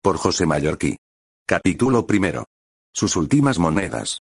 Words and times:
Por 0.00 0.16
José 0.16 0.46
Mallorquí. 0.46 0.96
Capítulo 1.44 2.06
primero. 2.06 2.44
Sus 2.94 3.16
últimas 3.16 3.58
monedas. 3.58 4.20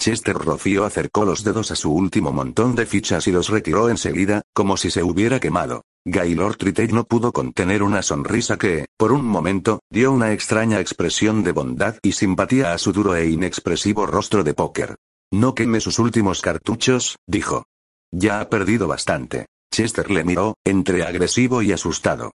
Chester 0.00 0.34
Rocío 0.34 0.86
acercó 0.86 1.26
los 1.26 1.44
dedos 1.44 1.70
a 1.70 1.76
su 1.76 1.92
último 1.92 2.32
montón 2.32 2.74
de 2.74 2.86
fichas 2.86 3.26
y 3.26 3.32
los 3.32 3.50
retiró 3.50 3.90
enseguida, 3.90 4.40
como 4.54 4.78
si 4.78 4.90
se 4.90 5.02
hubiera 5.02 5.38
quemado. 5.38 5.82
Gaylord 6.06 6.56
Tritech 6.56 6.92
no 6.92 7.04
pudo 7.04 7.32
contener 7.32 7.82
una 7.82 8.00
sonrisa 8.00 8.56
que, 8.56 8.86
por 8.96 9.12
un 9.12 9.26
momento, 9.26 9.80
dio 9.90 10.12
una 10.12 10.32
extraña 10.32 10.80
expresión 10.80 11.44
de 11.44 11.52
bondad 11.52 11.96
y 12.02 12.12
simpatía 12.12 12.72
a 12.72 12.78
su 12.78 12.92
duro 12.92 13.14
e 13.14 13.28
inexpresivo 13.28 14.06
rostro 14.06 14.44
de 14.44 14.54
póker. 14.54 14.96
No 15.30 15.54
queme 15.54 15.80
sus 15.80 15.98
últimos 15.98 16.40
cartuchos, 16.40 17.16
dijo. 17.26 17.66
Ya 18.10 18.40
ha 18.40 18.48
perdido 18.48 18.88
bastante. 18.88 19.44
Chester 19.70 20.10
le 20.10 20.24
miró, 20.24 20.56
entre 20.64 21.02
agresivo 21.02 21.60
y 21.60 21.72
asustado. 21.72 22.30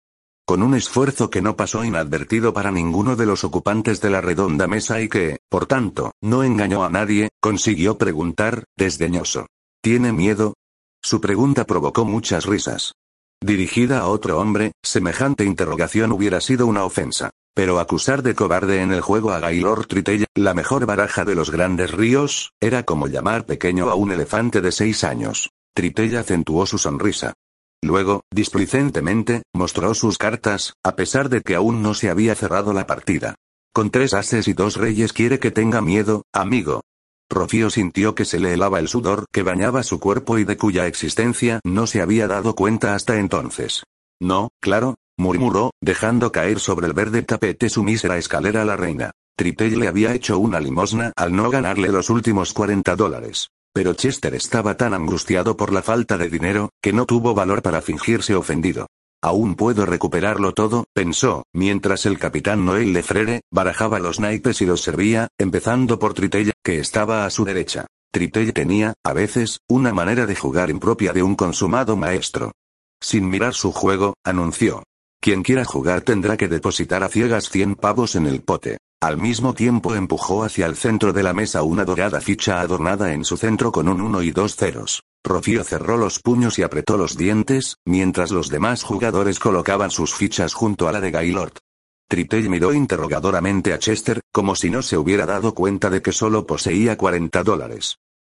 Con 0.45 0.63
un 0.63 0.75
esfuerzo 0.75 1.31
que 1.31 1.41
no 1.41 1.57
pasó 1.57 1.85
inadvertido 1.85 2.53
para 2.53 2.73
ninguno 2.73 3.15
de 3.15 3.27
los 3.27 3.45
ocupantes 3.45 4.01
de 4.01 4.11
la 4.11 4.21
redonda 4.21 4.67
mesa 4.67 5.01
y 5.01 5.09
que, 5.09 5.39
por 5.49 5.67
tanto, 5.67 6.13
no 6.21 6.43
engañó 6.43 6.85
a 6.85 6.91
nadie, 6.91 7.31
consiguió 7.41 7.97
preguntar, 7.97 8.65
desdeñoso. 8.77 9.47
¿Tiene 9.81 10.13
miedo? 10.13 10.55
Su 11.01 11.21
pregunta 11.21 11.65
provocó 11.65 12.05
muchas 12.05 12.47
risas. 12.47 12.93
Dirigida 13.41 14.01
a 14.01 14.07
otro 14.07 14.39
hombre, 14.39 14.73
semejante 14.83 15.45
interrogación 15.45 16.13
hubiera 16.13 16.41
sido 16.41 16.67
una 16.67 16.85
ofensa. 16.85 17.31
Pero 17.55 17.81
acusar 17.81 18.23
de 18.23 18.35
cobarde 18.35 18.81
en 18.81 18.93
el 18.93 19.03
juego 19.03 19.31
a 19.33 19.39
Gaylord 19.39 19.87
Tritella, 19.87 20.27
la 20.35 20.55
mejor 20.55 20.87
baraja 20.87 21.25
de 21.25 21.35
los 21.35 21.51
grandes 21.51 21.91
ríos, 21.91 22.53
era 22.61 22.85
como 22.85 23.09
llamar 23.09 23.45
pequeño 23.45 23.91
a 23.91 23.95
un 23.95 24.11
elefante 24.11 24.61
de 24.61 24.73
seis 24.73 25.05
años. 25.05 25.51
Tritella 25.75 26.21
acentuó 26.21 26.67
su 26.67 26.79
sonrisa. 26.79 27.35
Luego, 27.83 28.23
displicentemente, 28.31 29.43
mostró 29.53 29.93
sus 29.95 30.17
cartas, 30.17 30.75
a 30.85 30.95
pesar 30.95 31.29
de 31.29 31.43
que 31.43 31.57
aún 31.57 31.83
no 31.83 31.95
se 31.95 32.11
había 32.11 32.35
cerrado 32.35 32.73
la 32.73 32.87
partida. 32.87 33.35
Con 33.75 33.91
tres 33.91 34.15
ases 34.15 34.47
y 34.49 34.53
dos 34.53 34.77
reyes 34.77 35.13
quiere 35.13 35.41
que 35.41 35.51
tenga 35.51 35.81
miedo, 35.81 36.23
amigo. 36.33 36.83
Rocío 37.29 37.71
sintió 37.71 38.15
que 38.15 38.25
se 38.25 38.39
le 38.39 38.53
helaba 38.53 38.79
el 38.79 38.89
sudor 38.89 39.25
que 39.33 39.43
bañaba 39.43 39.83
su 39.83 39.99
cuerpo 39.99 40.39
y 40.39 40.45
de 40.45 40.57
cuya 40.57 40.87
existencia 40.87 41.61
no 41.65 41.87
se 41.87 42.03
había 42.03 42.29
dado 42.29 42.55
cuenta 42.55 42.95
hasta 42.95 43.19
entonces. 43.19 43.83
No, 44.21 44.51
claro, 44.61 44.97
murmuró, 45.17 45.73
dejando 45.81 46.31
caer 46.31 46.61
sobre 46.61 46.87
el 46.87 46.93
verde 46.93 47.23
tapete 47.23 47.69
su 47.69 47.83
mísera 47.83 48.19
escalera 48.19 48.63
a 48.63 48.67
la 48.67 48.77
reina. 48.77 49.11
Tritell 49.37 49.79
le 49.79 49.89
había 49.89 50.15
hecho 50.15 50.39
una 50.39 50.61
limosna 50.61 51.13
al 51.17 51.35
no 51.35 51.51
ganarle 51.51 51.89
los 51.89 52.11
últimos 52.11 52.53
40 52.53 52.95
dólares. 52.97 53.49
Pero 53.75 53.95
Chester 53.95 54.35
estaba 54.35 54.77
tan 54.77 54.93
angustiado 54.93 55.57
por 55.57 55.73
la 55.73 55.83
falta 55.83 56.19
de 56.19 56.29
dinero, 56.29 56.71
que 56.83 56.93
no 56.93 57.07
tuvo 57.07 57.35
valor 57.35 57.63
para 57.63 57.81
fingirse 57.81 58.35
ofendido. 58.35 58.87
Aún 59.23 59.55
puedo 59.55 59.87
recuperarlo 59.87 60.53
todo, 60.53 60.85
pensó, 60.93 61.45
mientras 61.55 62.07
el 62.07 62.19
capitán 62.19 62.65
Noel 62.65 62.93
Lefrere, 62.93 63.43
barajaba 63.53 64.01
los 64.01 64.19
naipes 64.19 64.61
y 64.61 64.67
los 64.67 64.83
servía, 64.83 65.29
empezando 65.39 65.99
por 65.99 66.13
Tritella, 66.13 66.53
que 66.63 66.81
estaba 66.81 67.25
a 67.25 67.31
su 67.31 67.45
derecha. 67.45 67.87
Tritella 68.13 68.53
tenía, 68.53 68.95
a 69.05 69.13
veces, 69.13 69.61
una 69.69 69.95
manera 69.95 70.27
de 70.27 70.37
jugar 70.37 70.71
impropia 70.71 71.13
de 71.13 71.23
un 71.23 71.37
consumado 71.37 71.97
maestro. 71.97 72.53
Sin 73.01 73.29
mirar 73.29 73.55
su 73.55 73.73
juego, 73.73 74.15
anunció. 74.25 74.83
Quien 75.21 75.43
quiera 75.43 75.65
jugar 75.65 76.03
tendrá 76.03 76.37
que 76.37 76.49
depositar 76.49 77.05
a 77.05 77.09
ciegas 77.09 77.49
100 77.49 77.77
pavos 77.77 78.17
en 78.17 78.27
el 78.27 78.43
pote. 78.43 78.79
Al 79.03 79.19
mismo 79.19 79.53
tiempo 79.53 79.97
empujó 79.97 80.45
hacia 80.45 80.65
el 80.65 80.77
centro 80.77 81.13
de 81.13 81.25
la 81.25 81.33
mesa 81.33 81.65
una 81.65 81.85
dorada 81.85 82.21
ficha 82.21 82.61
adornada 82.61 83.13
en 83.13 83.25
su 83.25 83.37
centro 83.37 83.73
con 83.73 83.89
un 83.89 84.01
1 84.01 84.23
y 84.23 84.31
dos 84.31 84.55
ceros. 84.55 85.03
Rocío 85.25 85.65
cerró 85.65 85.97
los 85.97 86.21
puños 86.21 86.57
y 86.61 86.63
apretó 86.63 86.97
los 86.97 87.17
dientes, 87.17 87.79
mientras 87.85 88.31
los 88.31 88.49
demás 88.49 88.85
jugadores 88.85 89.41
colocaban 89.41 89.91
sus 89.91 90.15
fichas 90.15 90.55
junto 90.55 90.87
a 90.87 90.93
la 90.93 91.01
de 91.01 91.11
Gaylord. 91.11 91.55
Tritell 92.09 92.49
miró 92.49 92.73
interrogadoramente 92.73 93.73
a 93.73 93.81
Chester, 93.81 94.21
como 94.33 94.55
si 94.55 94.71
no 94.71 94.83
se 94.83 94.97
hubiera 94.97 95.27
dado 95.27 95.53
cuenta 95.53 95.91
de 95.91 96.01
que 96.01 96.13
solo 96.13 96.47
poseía 96.47 96.97
40 96.97 97.43
dólares. 97.43 97.97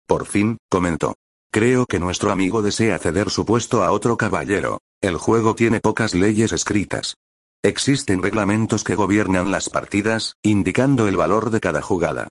Por 0.08 0.26
fin, 0.26 0.60
comentó. 0.70 1.16
Creo 1.52 1.86
que 1.86 2.00
nuestro 2.00 2.32
amigo 2.32 2.62
desea 2.62 3.00
ceder 3.00 3.30
su 3.32 3.46
puesto 3.46 3.84
a 3.84 3.92
otro 3.92 4.16
caballero. 4.16 4.80
El 5.02 5.18
juego 5.18 5.56
tiene 5.56 5.82
pocas 5.82 6.14
leyes 6.14 6.54
escritas. 6.54 7.18
Existen 7.66 8.22
reglamentos 8.22 8.84
que 8.84 8.96
gobiernan 8.96 9.50
las 9.50 9.70
partidas, 9.70 10.36
indicando 10.44 11.08
el 11.08 11.16
valor 11.16 11.50
de 11.50 11.62
cada 11.62 11.82
jugada. 11.82 12.28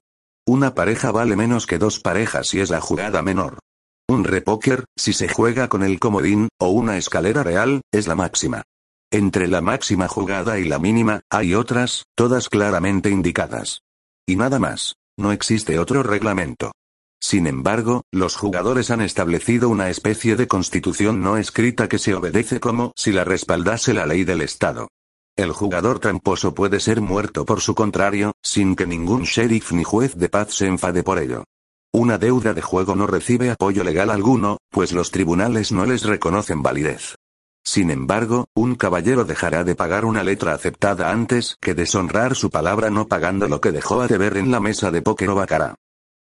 Una 0.46 0.74
pareja 0.74 1.10
vale 1.10 1.36
menos 1.36 1.66
que 1.66 1.78
dos 1.78 2.00
parejas 2.00 2.48
si 2.48 2.60
es 2.60 2.68
la 2.68 2.82
jugada 2.82 3.22
menor. 3.22 3.58
Un 4.10 4.24
repóker, 4.24 4.84
si 4.94 5.14
se 5.14 5.28
juega 5.28 5.68
con 5.70 5.82
el 5.82 5.98
comodín, 6.00 6.48
o 6.60 6.68
una 6.68 6.98
escalera 6.98 7.42
real, 7.42 7.80
es 7.92 8.08
la 8.08 8.14
máxima. 8.14 8.62
Entre 9.10 9.48
la 9.48 9.62
máxima 9.62 10.06
jugada 10.06 10.58
y 10.58 10.64
la 10.64 10.78
mínima, 10.78 11.22
hay 11.30 11.54
otras, 11.54 12.04
todas 12.14 12.50
claramente 12.50 13.08
indicadas. 13.08 13.80
Y 14.26 14.36
nada 14.36 14.58
más. 14.58 14.96
No 15.18 15.32
existe 15.32 15.78
otro 15.78 16.02
reglamento. 16.02 16.72
Sin 17.22 17.46
embargo, 17.46 18.02
los 18.10 18.36
jugadores 18.36 18.90
han 18.90 19.00
establecido 19.00 19.70
una 19.70 19.88
especie 19.88 20.36
de 20.36 20.46
constitución 20.46 21.22
no 21.22 21.38
escrita 21.38 21.88
que 21.88 21.98
se 21.98 22.14
obedece 22.14 22.60
como 22.60 22.92
si 22.96 23.12
la 23.12 23.24
respaldase 23.24 23.94
la 23.94 24.04
ley 24.04 24.24
del 24.24 24.42
Estado. 24.42 24.88
El 25.36 25.52
jugador 25.52 25.98
tramposo 25.98 26.54
puede 26.54 26.78
ser 26.78 27.00
muerto 27.00 27.46
por 27.46 27.62
su 27.62 27.74
contrario, 27.74 28.32
sin 28.42 28.76
que 28.76 28.86
ningún 28.86 29.22
sheriff 29.22 29.72
ni 29.72 29.82
juez 29.82 30.14
de 30.16 30.28
paz 30.28 30.52
se 30.52 30.66
enfade 30.66 31.02
por 31.02 31.18
ello. 31.18 31.44
Una 31.90 32.18
deuda 32.18 32.52
de 32.52 32.60
juego 32.60 32.94
no 32.94 33.06
recibe 33.06 33.50
apoyo 33.50 33.82
legal 33.82 34.10
alguno, 34.10 34.58
pues 34.70 34.92
los 34.92 35.10
tribunales 35.10 35.72
no 35.72 35.86
les 35.86 36.02
reconocen 36.04 36.62
validez. 36.62 37.16
Sin 37.64 37.90
embargo, 37.90 38.46
un 38.54 38.74
caballero 38.74 39.24
dejará 39.24 39.64
de 39.64 39.74
pagar 39.74 40.04
una 40.04 40.22
letra 40.22 40.52
aceptada 40.52 41.10
antes 41.10 41.56
que 41.60 41.74
deshonrar 41.74 42.34
su 42.34 42.50
palabra 42.50 42.90
no 42.90 43.08
pagando 43.08 43.48
lo 43.48 43.60
que 43.60 43.72
dejó 43.72 44.02
a 44.02 44.08
deber 44.08 44.36
en 44.36 44.50
la 44.50 44.60
mesa 44.60 44.90
de 44.90 45.00
póker 45.00 45.30
o 45.30 45.34
bacará. 45.34 45.76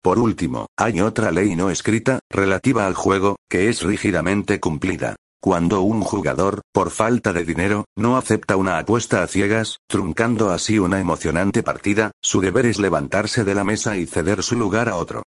Por 0.03 0.19
último, 0.19 0.67
hay 0.77 1.01
otra 1.01 1.31
ley 1.31 1.55
no 1.55 1.71
escrita, 1.71 2.19
relativa 2.29 2.85
al 2.85 2.93
juego, 2.93 3.37
que 3.49 3.69
es 3.69 3.81
rígidamente 3.81 4.59
cumplida. 4.59 5.15
Cuando 5.41 5.81
un 5.81 6.01
jugador, 6.01 6.61
por 6.73 6.91
falta 6.91 7.31
de 7.31 7.45
dinero, 7.45 7.85
no 7.95 8.17
acepta 8.17 8.57
una 8.57 8.77
apuesta 8.77 9.23
a 9.23 9.27
ciegas, 9.27 9.77
truncando 9.87 10.51
así 10.51 10.79
una 10.79 10.99
emocionante 10.99 11.63
partida, 11.63 12.11
su 12.21 12.41
deber 12.41 12.65
es 12.65 12.77
levantarse 12.77 13.45
de 13.45 13.55
la 13.55 13.63
mesa 13.63 13.95
y 13.95 14.05
ceder 14.05 14.43
su 14.43 14.57
lugar 14.57 14.89
a 14.89 14.97
otro. 14.97 15.23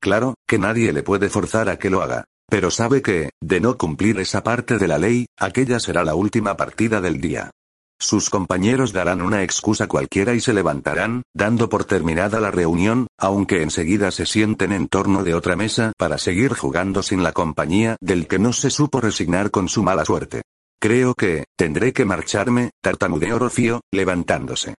Claro, 0.00 0.34
que 0.46 0.60
nadie 0.60 0.92
le 0.92 1.02
puede 1.02 1.28
forzar 1.28 1.68
a 1.68 1.78
que 1.78 1.90
lo 1.90 2.00
haga. 2.00 2.24
Pero 2.48 2.70
sabe 2.70 3.02
que, 3.02 3.30
de 3.42 3.60
no 3.60 3.76
cumplir 3.76 4.20
esa 4.20 4.44
parte 4.44 4.78
de 4.78 4.86
la 4.86 4.98
ley, 4.98 5.26
aquella 5.36 5.80
será 5.80 6.04
la 6.04 6.14
última 6.14 6.56
partida 6.56 7.00
del 7.00 7.20
día. 7.20 7.50
Sus 7.98 8.28
compañeros 8.28 8.92
darán 8.92 9.22
una 9.22 9.42
excusa 9.42 9.86
cualquiera 9.86 10.34
y 10.34 10.40
se 10.40 10.52
levantarán, 10.52 11.22
dando 11.34 11.68
por 11.70 11.84
terminada 11.84 12.40
la 12.40 12.50
reunión, 12.50 13.06
aunque 13.18 13.62
enseguida 13.62 14.10
se 14.10 14.26
sienten 14.26 14.72
en 14.72 14.86
torno 14.88 15.24
de 15.24 15.34
otra 15.34 15.56
mesa 15.56 15.92
para 15.96 16.18
seguir 16.18 16.52
jugando 16.52 17.02
sin 17.02 17.22
la 17.22 17.32
compañía 17.32 17.96
del 18.00 18.28
que 18.28 18.38
no 18.38 18.52
se 18.52 18.70
supo 18.70 19.00
resignar 19.00 19.50
con 19.50 19.68
su 19.68 19.82
mala 19.82 20.04
suerte. 20.04 20.42
Creo 20.78 21.14
que, 21.14 21.44
tendré 21.56 21.94
que 21.94 22.04
marcharme, 22.04 22.70
tartamudeó 22.82 23.38
Rocío, 23.38 23.80
levantándose. 23.90 24.74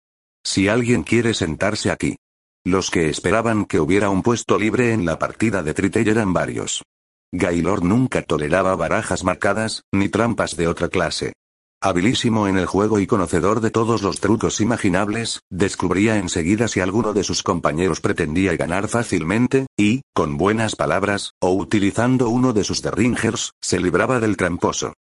Si 0.45 0.67
alguien 0.67 1.03
quiere 1.03 1.33
sentarse 1.33 1.89
aquí. 1.89 2.17
Los 2.63 2.91
que 2.91 3.09
esperaban 3.09 3.65
que 3.65 3.79
hubiera 3.79 4.09
un 4.09 4.21
puesto 4.21 4.59
libre 4.59 4.93
en 4.93 5.05
la 5.05 5.17
partida 5.17 5.63
de 5.63 5.73
Tritell 5.73 6.07
eran 6.07 6.33
varios. 6.33 6.83
Gaylord 7.31 7.83
nunca 7.83 8.21
toleraba 8.21 8.75
barajas 8.75 9.23
marcadas, 9.23 9.83
ni 9.91 10.07
trampas 10.07 10.55
de 10.55 10.67
otra 10.67 10.87
clase. 10.87 11.33
Habilísimo 11.79 12.47
en 12.47 12.57
el 12.57 12.65
juego 12.65 12.99
y 12.99 13.05
conocedor 13.05 13.61
de 13.61 13.69
todos 13.69 14.01
los 14.01 14.19
trucos 14.19 14.61
imaginables, 14.61 15.41
descubría 15.51 16.17
enseguida 16.17 16.67
si 16.67 16.79
alguno 16.79 17.13
de 17.13 17.23
sus 17.23 17.43
compañeros 17.43 18.01
pretendía 18.01 18.57
ganar 18.57 18.87
fácilmente, 18.87 19.67
y, 19.77 20.01
con 20.15 20.37
buenas 20.37 20.75
palabras, 20.75 21.33
o 21.39 21.51
utilizando 21.51 22.29
uno 22.29 22.51
de 22.51 22.63
sus 22.63 22.81
derringers, 22.81 23.51
se 23.61 23.79
libraba 23.79 24.19
del 24.19 24.37
tramposo. 24.37 24.93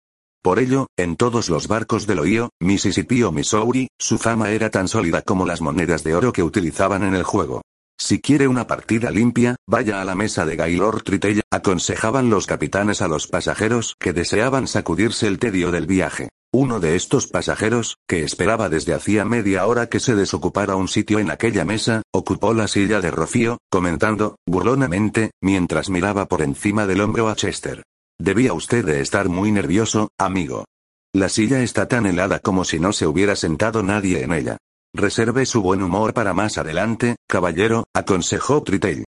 Por 0.42 0.58
ello, 0.58 0.88
en 0.98 1.16
todos 1.16 1.48
los 1.48 1.66
barcos 1.66 2.06
del 2.06 2.18
Ohio, 2.18 2.50
Mississippi 2.60 3.22
o 3.22 3.32
Missouri, 3.32 3.88
su 3.98 4.18
fama 4.18 4.50
era 4.50 4.68
tan 4.68 4.86
sólida 4.86 5.22
como 5.22 5.46
las 5.46 5.62
monedas 5.62 6.04
de 6.04 6.14
oro 6.14 6.30
que 6.30 6.42
utilizaban 6.42 7.04
en 7.04 7.14
el 7.14 7.22
juego. 7.22 7.62
Si 7.98 8.20
quiere 8.20 8.48
una 8.48 8.66
partida 8.66 9.10
limpia, 9.10 9.56
vaya 9.66 10.02
a 10.02 10.04
la 10.04 10.14
mesa 10.14 10.44
de 10.44 10.56
Gaylord 10.56 11.02
Tritella, 11.04 11.40
aconsejaban 11.50 12.28
los 12.28 12.46
capitanes 12.46 13.00
a 13.00 13.08
los 13.08 13.28
pasajeros 13.28 13.96
que 13.98 14.12
deseaban 14.12 14.68
sacudirse 14.68 15.26
el 15.26 15.38
tedio 15.38 15.70
del 15.70 15.86
viaje. 15.86 16.28
Uno 16.58 16.80
de 16.80 16.96
estos 16.96 17.26
pasajeros, 17.26 17.98
que 18.08 18.22
esperaba 18.22 18.70
desde 18.70 18.94
hacía 18.94 19.26
media 19.26 19.66
hora 19.66 19.90
que 19.90 20.00
se 20.00 20.14
desocupara 20.14 20.74
un 20.74 20.88
sitio 20.88 21.18
en 21.18 21.30
aquella 21.30 21.66
mesa, 21.66 22.00
ocupó 22.14 22.54
la 22.54 22.66
silla 22.66 23.02
de 23.02 23.10
Rocío, 23.10 23.58
comentando, 23.70 24.36
burlonamente, 24.46 25.32
mientras 25.42 25.90
miraba 25.90 26.24
por 26.24 26.40
encima 26.40 26.86
del 26.86 27.02
hombro 27.02 27.28
a 27.28 27.36
Chester. 27.36 27.82
Debía 28.18 28.54
usted 28.54 28.86
de 28.86 29.02
estar 29.02 29.28
muy 29.28 29.52
nervioso, 29.52 30.08
amigo. 30.18 30.64
La 31.12 31.28
silla 31.28 31.62
está 31.62 31.88
tan 31.88 32.06
helada 32.06 32.38
como 32.38 32.64
si 32.64 32.80
no 32.80 32.94
se 32.94 33.06
hubiera 33.06 33.36
sentado 33.36 33.82
nadie 33.82 34.22
en 34.22 34.32
ella. 34.32 34.56
Reserve 34.94 35.44
su 35.44 35.60
buen 35.60 35.82
humor 35.82 36.14
para 36.14 36.32
más 36.32 36.56
adelante, 36.56 37.16
caballero, 37.28 37.84
aconsejó 37.92 38.62
Tritell. 38.62 39.04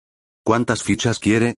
¿Cuántas 0.45 0.83
fichas 0.83 1.21
quiere? 1.21 1.55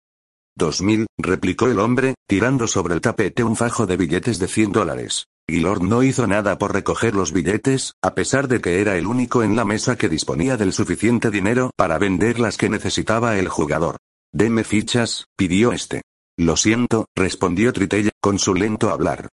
Dos 0.54 0.82
mil, 0.82 1.08
replicó 1.18 1.68
el 1.68 1.80
hombre, 1.80 2.16
tirando 2.28 2.68
sobre 2.68 2.94
el 2.94 3.00
tapete 3.00 3.46
un 3.46 3.56
fajo 3.56 3.86
de 3.86 3.96
billetes 3.96 4.38
de 4.38 4.50
cien 4.50 4.74
dólares. 4.74 5.28
Gilord 5.50 5.82
no 5.82 6.04
hizo 6.04 6.28
nada 6.28 6.58
por 6.58 6.74
recoger 6.74 7.16
los 7.16 7.32
billetes, 7.32 7.94
a 8.02 8.16
pesar 8.16 8.50
de 8.50 8.60
que 8.60 8.82
era 8.82 8.98
el 8.98 9.08
único 9.08 9.44
en 9.44 9.56
la 9.56 9.64
mesa 9.64 9.98
que 9.98 10.10
disponía 10.10 10.58
del 10.58 10.74
suficiente 10.74 11.32
dinero 11.32 11.72
para 11.78 11.98
vender 11.98 12.38
las 12.38 12.58
que 12.58 12.70
necesitaba 12.70 13.38
el 13.38 13.48
jugador. 13.48 13.96
Deme 14.34 14.66
fichas, 14.66 15.26
pidió 15.38 15.72
este. 15.72 16.02
Lo 16.38 16.58
siento, 16.58 17.06
respondió 17.16 17.72
Tritella, 17.72 18.12
con 18.22 18.40
su 18.40 18.56
lento 18.56 18.90
hablar. 18.90 19.30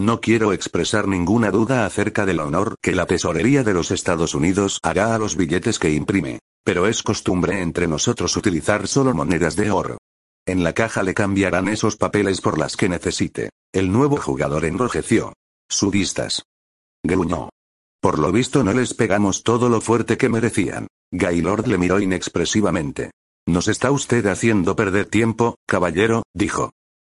No 0.00 0.22
quiero 0.22 0.54
expresar 0.54 1.06
ninguna 1.06 1.50
duda 1.50 1.84
acerca 1.84 2.24
del 2.24 2.40
honor 2.40 2.76
que 2.80 2.94
la 2.94 3.04
Tesorería 3.04 3.62
de 3.62 3.74
los 3.74 3.90
Estados 3.90 4.34
Unidos 4.34 4.78
hará 4.82 5.14
a 5.14 5.18
los 5.18 5.36
billetes 5.36 5.78
que 5.78 5.92
imprime, 5.92 6.38
pero 6.64 6.86
es 6.86 7.02
costumbre 7.02 7.60
entre 7.60 7.86
nosotros 7.88 8.36
utilizar 8.36 8.88
solo 8.88 9.12
monedas 9.12 9.54
de 9.54 9.70
oro. 9.70 9.98
En 10.46 10.64
la 10.64 10.72
caja 10.72 11.02
le 11.02 11.12
cambiarán 11.12 11.68
esos 11.68 11.96
papeles 11.96 12.40
por 12.40 12.58
las 12.58 12.74
que 12.76 12.88
necesite. 12.88 13.50
El 13.70 13.92
nuevo 13.92 14.16
jugador 14.16 14.64
enrojeció. 14.64 15.34
Sudistas. 15.70 16.44
Gruñó. 17.04 17.50
Por 18.00 18.18
lo 18.18 18.32
visto 18.32 18.64
no 18.64 18.72
les 18.72 18.94
pegamos 18.94 19.42
todo 19.42 19.68
lo 19.68 19.80
fuerte 19.80 20.16
que 20.16 20.28
merecían. 20.28 20.86
Gaylord 21.12 21.66
le 21.66 21.76
miró 21.78 22.00
inexpresivamente. 22.00 23.10
Nos 23.46 23.68
está 23.68 23.90
usted 23.90 24.26
haciendo 24.26 24.76
perder 24.76 25.06
tiempo, 25.06 25.56
caballero, 25.66 26.22
dijo. 26.34 26.70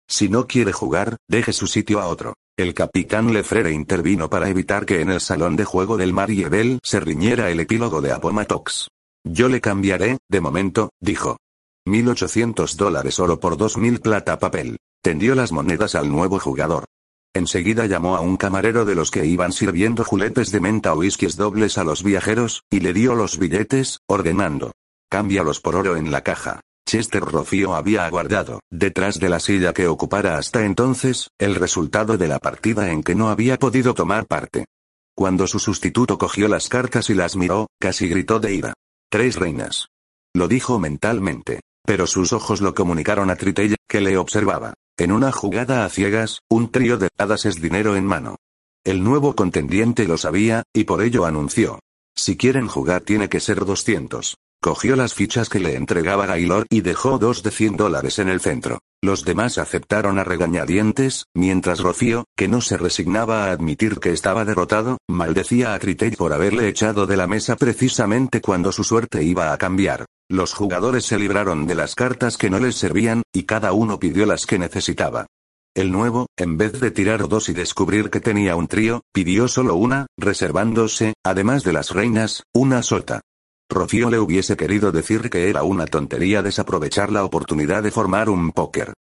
Si 0.10 0.30
no 0.30 0.48
quiere 0.48 0.72
jugar, 0.72 1.18
deje 1.30 1.54
su 1.54 1.68
sitio 1.68 2.00
a 2.00 2.08
otro. 2.08 2.34
El 2.58 2.74
capitán 2.74 3.32
Lefrere 3.32 3.72
intervino 3.72 4.30
para 4.30 4.50
evitar 4.50 4.86
que 4.86 5.02
en 5.02 5.12
el 5.12 5.22
salón 5.22 5.56
de 5.56 5.66
juego 5.66 5.98
del 5.98 6.14
Mariebel 6.14 6.80
se 6.84 7.00
riñera 7.00 7.52
el 7.52 7.60
epílogo 7.60 8.02
de 8.02 8.12
Apomatox. 8.12 8.88
Yo 9.24 9.50
le 9.50 9.62
cambiaré, 9.62 10.18
de 10.30 10.42
momento, 10.42 10.90
dijo. 11.00 11.38
1800 11.86 12.76
dólares 12.76 13.20
oro 13.20 13.40
por 13.40 13.58
2000 13.58 14.00
plata 14.00 14.40
papel. 14.40 14.78
Tendió 15.04 15.36
las 15.36 15.52
monedas 15.52 15.94
al 15.96 16.10
nuevo 16.10 16.40
jugador. 16.40 16.86
Enseguida 17.34 17.86
llamó 17.86 18.16
a 18.16 18.22
un 18.22 18.38
camarero 18.38 18.86
de 18.86 18.96
los 18.96 19.12
que 19.12 19.26
iban 19.26 19.52
sirviendo 19.52 20.04
juletes 20.04 20.52
de 20.52 20.60
menta 20.60 20.94
o 20.94 21.00
whiskies 21.00 21.36
dobles 21.36 21.78
a 21.78 21.84
los 21.84 22.04
viajeros, 22.04 22.64
y 22.70 22.80
le 22.80 22.94
dio 22.94 23.16
los 23.16 23.38
billetes, 23.38 24.00
ordenando. 24.08 24.72
Cámbialos 25.10 25.60
por 25.62 25.76
oro 25.76 25.96
en 25.96 26.12
la 26.12 26.22
caja. 26.22 26.62
Chester 26.88 27.22
Rofio 27.22 27.76
había 27.76 28.06
aguardado, 28.06 28.62
detrás 28.72 29.20
de 29.20 29.30
la 29.30 29.40
silla 29.40 29.74
que 29.74 29.88
ocupara 29.88 30.38
hasta 30.38 30.64
entonces, 30.66 31.30
el 31.38 31.56
resultado 31.56 32.18
de 32.18 32.30
la 32.30 32.40
partida 32.40 32.92
en 32.92 33.04
que 33.04 33.14
no 33.14 33.30
había 33.30 33.58
podido 33.60 33.94
tomar 33.94 34.26
parte. 34.26 34.66
Cuando 35.14 35.48
su 35.48 35.60
sustituto 35.60 36.18
cogió 36.18 36.48
las 36.48 36.70
cartas 36.70 37.10
y 37.10 37.14
las 37.14 37.36
miró, 37.36 37.68
casi 37.80 38.08
gritó 38.08 38.40
de 38.40 38.54
ira. 38.54 38.74
Tres 39.10 39.36
reinas. 39.36 39.90
Lo 40.34 40.48
dijo 40.48 40.80
mentalmente. 40.80 41.62
Pero 41.88 42.06
sus 42.06 42.34
ojos 42.34 42.60
lo 42.60 42.76
comunicaron 42.76 43.30
a 43.30 43.38
Tritella, 43.38 43.78
que 43.88 44.02
le 44.02 44.18
observaba. 44.18 44.74
En 45.00 45.12
una 45.12 45.32
jugada 45.32 45.86
a 45.86 45.90
ciegas, 45.90 46.42
un 46.50 46.72
trío 46.72 46.98
de 46.98 47.10
hadas 47.20 47.46
es 47.46 47.62
dinero 47.62 47.96
en 47.96 48.04
mano. 48.04 48.38
El 48.84 49.04
nuevo 49.04 49.36
contendiente 49.36 50.08
lo 50.08 50.18
sabía, 50.18 50.64
y 50.74 50.86
por 50.86 51.04
ello 51.04 51.26
anunció. 51.26 51.80
Si 52.16 52.36
quieren 52.36 52.68
jugar 52.68 53.02
tiene 53.02 53.30
que 53.30 53.40
ser 53.40 53.64
200. 53.64 54.38
Cogió 54.60 54.96
las 54.96 55.14
fichas 55.14 55.50
que 55.50 55.60
le 55.60 55.76
entregaba 55.76 56.26
Gaylord 56.26 56.66
y 56.72 56.82
dejó 56.82 57.20
dos 57.20 57.44
de 57.44 57.52
100 57.52 57.78
dólares 57.78 58.18
en 58.18 58.28
el 58.28 58.42
centro. 58.42 58.80
Los 59.04 59.24
demás 59.24 59.60
aceptaron 59.60 60.18
a 60.18 60.24
regañadientes, 60.24 61.26
mientras 61.36 61.80
Rocío, 61.82 62.26
que 62.36 62.48
no 62.48 62.62
se 62.62 62.78
resignaba 62.78 63.46
a 63.46 63.52
admitir 63.52 64.00
que 64.00 64.14
estaba 64.14 64.46
derrotado, 64.46 64.98
maldecía 65.08 65.76
a 65.76 65.80
Tritell 65.80 66.18
por 66.18 66.34
haberle 66.34 66.70
echado 66.70 67.06
de 67.06 67.18
la 67.18 67.28
mesa 67.28 67.56
precisamente 67.56 68.42
cuando 68.42 68.72
su 68.72 68.84
suerte 68.84 69.24
iba 69.24 69.54
a 69.54 69.58
cambiar. 69.60 70.08
Los 70.30 70.54
jugadores 70.54 71.06
se 71.06 71.18
libraron 71.18 71.68
de 71.68 71.76
las 71.76 71.96
cartas 71.96 72.36
que 72.36 72.50
no 72.50 72.60
les 72.60 72.76
servían, 72.76 73.24
y 73.34 73.44
cada 73.44 73.72
uno 73.72 73.98
pidió 73.98 74.26
las 74.26 74.46
que 74.46 74.60
necesitaba. 74.60 75.26
El 75.74 75.92
nuevo, 75.92 76.28
en 76.36 76.58
vez 76.58 76.82
de 76.82 76.92
tirar 76.92 77.30
dos 77.30 77.48
y 77.48 77.54
descubrir 77.54 78.10
que 78.10 78.20
tenía 78.20 78.56
un 78.58 78.68
trío, 78.68 79.02
pidió 79.14 79.48
solo 79.48 79.76
una, 79.76 80.08
reservándose, 80.18 81.14
además 81.24 81.64
de 81.64 81.72
las 81.72 81.92
reinas, 81.92 82.44
una 82.54 82.84
sota. 82.84 83.22
Rocío 83.70 84.10
le 84.10 84.20
hubiese 84.20 84.58
querido 84.58 84.92
decir 84.92 85.30
que 85.30 85.50
era 85.50 85.64
una 85.64 85.86
tontería 85.86 86.42
desaprovechar 86.42 87.12
la 87.12 87.24
oportunidad 87.24 87.84
de 87.84 87.92
formar 87.92 88.30
un 88.30 88.52
póker. 88.52 88.94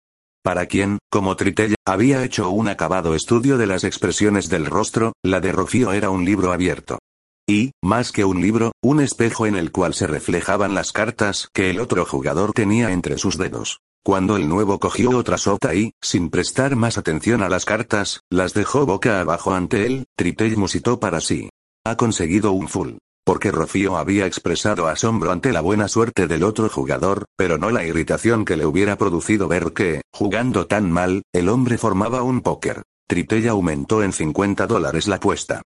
Para 0.44 0.67
quien, 0.67 0.99
como 1.11 1.34
Tritella, 1.34 1.75
había 1.84 2.23
hecho 2.23 2.50
un 2.50 2.69
acabado 2.69 3.17
estudio 3.17 3.58
de 3.58 3.67
las 3.67 3.82
expresiones 3.82 4.49
del 4.49 4.67
rostro, 4.67 5.12
la 5.25 5.40
de 5.40 5.50
Rocío 5.50 5.93
era 5.93 6.11
un 6.11 6.25
libro 6.25 6.52
abierto. 6.52 6.99
Y, 7.48 7.72
más 7.82 8.12
que 8.12 8.25
un 8.25 8.40
libro, 8.40 8.72
un 8.82 9.00
espejo 9.00 9.46
en 9.46 9.56
el 9.56 9.70
cual 9.72 9.94
se 9.94 10.06
reflejaban 10.06 10.75
las 10.75 10.93
cartas 10.93 11.48
que 11.52 11.70
el 11.70 11.81
otro 11.81 12.04
jugador 12.04 12.52
tenía 12.52 12.90
entre 12.90 13.19
sus 13.19 13.38
dedos. 13.38 13.81
Cuando 14.04 14.37
el 14.37 14.48
nuevo 14.48 14.78
cogió 14.78 15.10
otra 15.16 15.38
sota 15.38 15.75
y, 15.75 15.93
sin 16.00 16.31
prestar 16.31 16.76
más 16.76 16.98
atención 16.98 17.43
a 17.43 17.48
las 17.48 17.64
cartas, 17.64 18.20
las 18.31 18.54
dejó 18.54 18.87
boca 18.87 19.20
abajo 19.20 19.54
ante 19.54 19.87
él, 19.87 20.06
Tritell 20.16 20.56
musitó 20.56 21.00
para 21.00 21.20
sí. 21.20 21.50
Ha 21.84 21.96
conseguido 21.96 22.52
un 22.52 22.69
full 22.69 22.94
porque 23.26 23.50
Rocío 23.50 23.96
había 23.96 24.25
expresado 24.25 24.87
asombro 24.87 25.32
ante 25.32 25.52
la 25.52 25.60
buena 25.60 25.88
suerte 25.88 26.28
del 26.28 26.44
otro 26.44 26.69
jugador, 26.69 27.25
pero 27.37 27.58
no 27.58 27.70
la 27.70 27.84
irritación 27.84 28.44
que 28.44 28.56
le 28.56 28.64
hubiera 28.64 28.96
producido 28.96 29.49
ver 29.49 29.72
que, 29.72 30.02
jugando 30.12 30.69
tan 30.69 30.92
mal, 30.92 31.22
el 31.32 31.49
hombre 31.49 31.76
formaba 31.76 32.22
un 32.22 32.40
póker. 32.40 32.84
Tritella 33.08 33.50
aumentó 33.50 34.04
en 34.04 34.12
50 34.12 34.69
dólares 34.69 35.08
la 35.08 35.16
apuesta. 35.16 35.62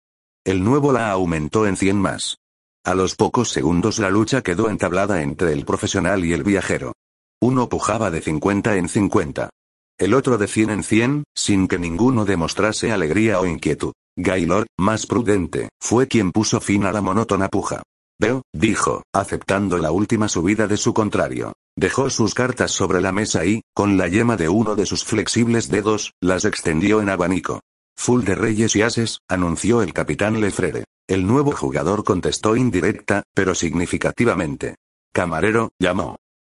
El 0.51 0.65
nuevo 0.65 0.91
la 0.91 1.13
aumentó 1.13 1.65
en 1.69 1.77
100 1.77 1.97
más. 1.97 2.39
A 2.85 2.97
los 2.97 3.15
pocos 3.15 3.51
segundos 3.51 4.01
la 4.01 4.11
lucha 4.11 4.43
quedó 4.43 4.69
entablada 4.69 5.23
entre 5.23 5.53
el 5.53 5.65
profesional 5.65 6.25
y 6.25 6.33
el 6.33 6.43
viajero. 6.43 6.93
Uno 7.41 7.69
pujaba 7.69 8.11
de 8.11 8.21
50 8.21 8.75
en 8.75 8.89
50. 8.89 9.49
El 9.97 10.13
otro 10.13 10.39
de 10.39 10.49
100 10.49 10.71
en 10.71 10.83
100, 10.83 11.25
sin 11.37 11.69
que 11.69 11.79
ninguno 11.79 12.25
demostrase 12.25 12.91
alegría 12.91 13.39
o 13.39 13.47
inquietud. 13.47 13.93
Gaylord, 14.17 14.67
más 14.77 15.07
prudente, 15.07 15.69
fue 15.81 16.09
quien 16.09 16.33
puso 16.33 16.61
fin 16.61 16.85
a 16.85 16.91
la 16.91 17.01
monótona 17.01 17.49
puja. 17.49 17.85
Veo, 18.19 18.43
dijo, 18.53 19.05
aceptando 19.15 19.79
la 19.79 19.93
última 19.93 20.29
subida 20.29 20.67
de 20.67 20.79
su 20.79 20.93
contrario. 20.93 21.53
Dejó 21.77 22.11
sus 22.11 22.35
cartas 22.35 22.73
sobre 22.73 23.01
la 23.01 23.13
mesa 23.13 23.45
y, 23.45 23.63
con 23.73 23.97
la 23.97 24.09
yema 24.09 24.37
de 24.37 24.49
uno 24.49 24.75
de 24.75 24.85
sus 24.85 25.05
flexibles 25.05 25.69
dedos, 25.69 26.11
las 26.21 26.45
extendió 26.45 27.01
en 27.01 27.09
abanico. 27.09 27.61
Full 28.01 28.25
de 28.25 28.35
reyes 28.35 28.75
y 28.77 28.81
ases, 28.81 29.21
anunció 29.29 29.83
el 29.83 29.93
capitán 29.93 30.41
Lefrere. 30.41 30.85
El 31.07 31.27
nuevo 31.27 31.53
jugador 31.53 32.03
contestó 32.03 32.57
indirecta, 32.57 33.25
pero 33.35 33.55
significativamente. 33.55 34.77
Camarero, 35.13 35.73
llamó. 35.79 36.17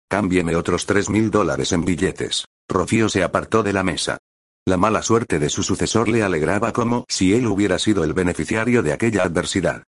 Cámbieme 0.09 0.55
otros 0.55 0.87
tres 0.87 1.11
mil 1.11 1.33
dólares 1.33 1.73
en 1.73 1.85
billetes. 1.85 2.45
Rocío 2.69 3.09
se 3.09 3.25
apartó 3.25 3.65
de 3.65 3.73
la 3.73 3.83
mesa. 3.83 4.19
La 4.65 4.77
mala 4.77 5.03
suerte 5.03 5.41
de 5.41 5.49
su 5.49 5.65
sucesor 5.65 6.09
le 6.09 6.23
alegraba 6.23 6.73
como 6.73 7.07
si 7.09 7.35
él 7.35 7.49
hubiera 7.49 7.81
sido 7.81 8.05
el 8.05 8.13
beneficiario 8.13 8.85
de 8.85 8.93
aquella 8.93 9.25
adversidad. 9.25 9.83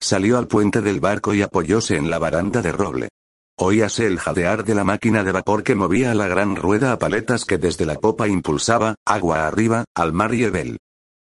Salió 0.00 0.38
al 0.38 0.46
puente 0.46 0.80
del 0.80 1.00
barco 1.00 1.34
y 1.34 1.42
apoyóse 1.42 1.96
en 1.96 2.08
la 2.08 2.20
baranda 2.20 2.62
de 2.62 2.70
roble. 2.70 3.08
Oíase 3.58 4.06
el 4.06 4.20
jadear 4.20 4.64
de 4.64 4.76
la 4.76 4.84
máquina 4.84 5.24
de 5.24 5.32
vapor 5.32 5.64
que 5.64 5.74
movía 5.74 6.14
la 6.14 6.28
gran 6.28 6.54
rueda 6.54 6.92
a 6.92 7.00
paletas 7.00 7.44
que 7.44 7.58
desde 7.58 7.84
la 7.84 7.96
popa 7.96 8.28
impulsaba, 8.28 8.94
agua 9.04 9.48
arriba, 9.48 9.86
al 9.96 10.12
mar 10.12 10.32
y 10.34 10.44
Ebel. 10.44 10.78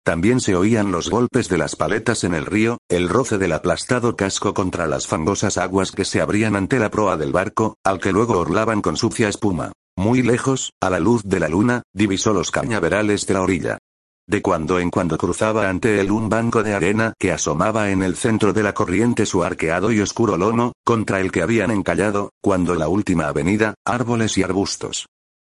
También 0.07 0.39
se 0.39 0.55
oían 0.55 0.93
los 0.93 1.09
golpes 1.09 1.49
de 1.49 1.57
las 1.57 1.75
paletas 1.75 2.23
en 2.23 2.33
el 2.33 2.45
río, 2.45 2.77
el 2.87 3.09
roce 3.09 3.37
del 3.37 3.51
aplastado 3.51 4.15
casco 4.15 4.53
contra 4.53 4.87
las 4.87 5.05
fangosas 5.05 5.57
aguas 5.57 5.91
que 5.91 6.05
se 6.05 6.21
abrían 6.21 6.55
ante 6.55 6.79
la 6.79 6.89
proa 6.89 7.17
del 7.17 7.33
barco, 7.33 7.75
al 7.83 7.99
que 7.99 8.13
luego 8.13 8.39
orlaban 8.39 8.81
con 8.81 8.95
sucia 8.95 9.27
espuma. 9.27 9.73
Muy 9.97 10.21
lejos, 10.21 10.71
a 10.81 10.89
la 10.89 11.01
luz 11.01 11.23
de 11.25 11.41
la 11.41 11.49
luna, 11.49 11.83
divisó 11.93 12.31
los 12.31 12.51
cañaverales 12.51 13.27
de 13.27 13.33
la 13.33 13.41
orilla. 13.41 13.79
De 14.25 14.41
cuando 14.41 14.79
en 14.79 14.91
cuando 14.91 15.17
cruzaba 15.17 15.67
ante 15.67 15.99
él 15.99 16.09
un 16.09 16.29
banco 16.29 16.63
de 16.63 16.73
arena 16.73 17.13
que 17.19 17.33
asomaba 17.33 17.91
en 17.91 18.01
el 18.01 18.15
centro 18.15 18.53
de 18.53 18.63
la 18.63 18.73
corriente 18.73 19.25
su 19.25 19.43
arqueado 19.43 19.91
y 19.91 19.99
oscuro 19.99 20.37
lomo, 20.37 20.71
contra 20.85 21.19
el 21.19 21.33
que 21.33 21.41
habían 21.41 21.69
encallado, 21.69 22.29
cuando 22.41 22.75
la 22.75 22.87
última 22.87 23.27
avenida, 23.27 23.73
árboles 23.83 24.37
y 24.37 24.43
arbustos. 24.43 25.05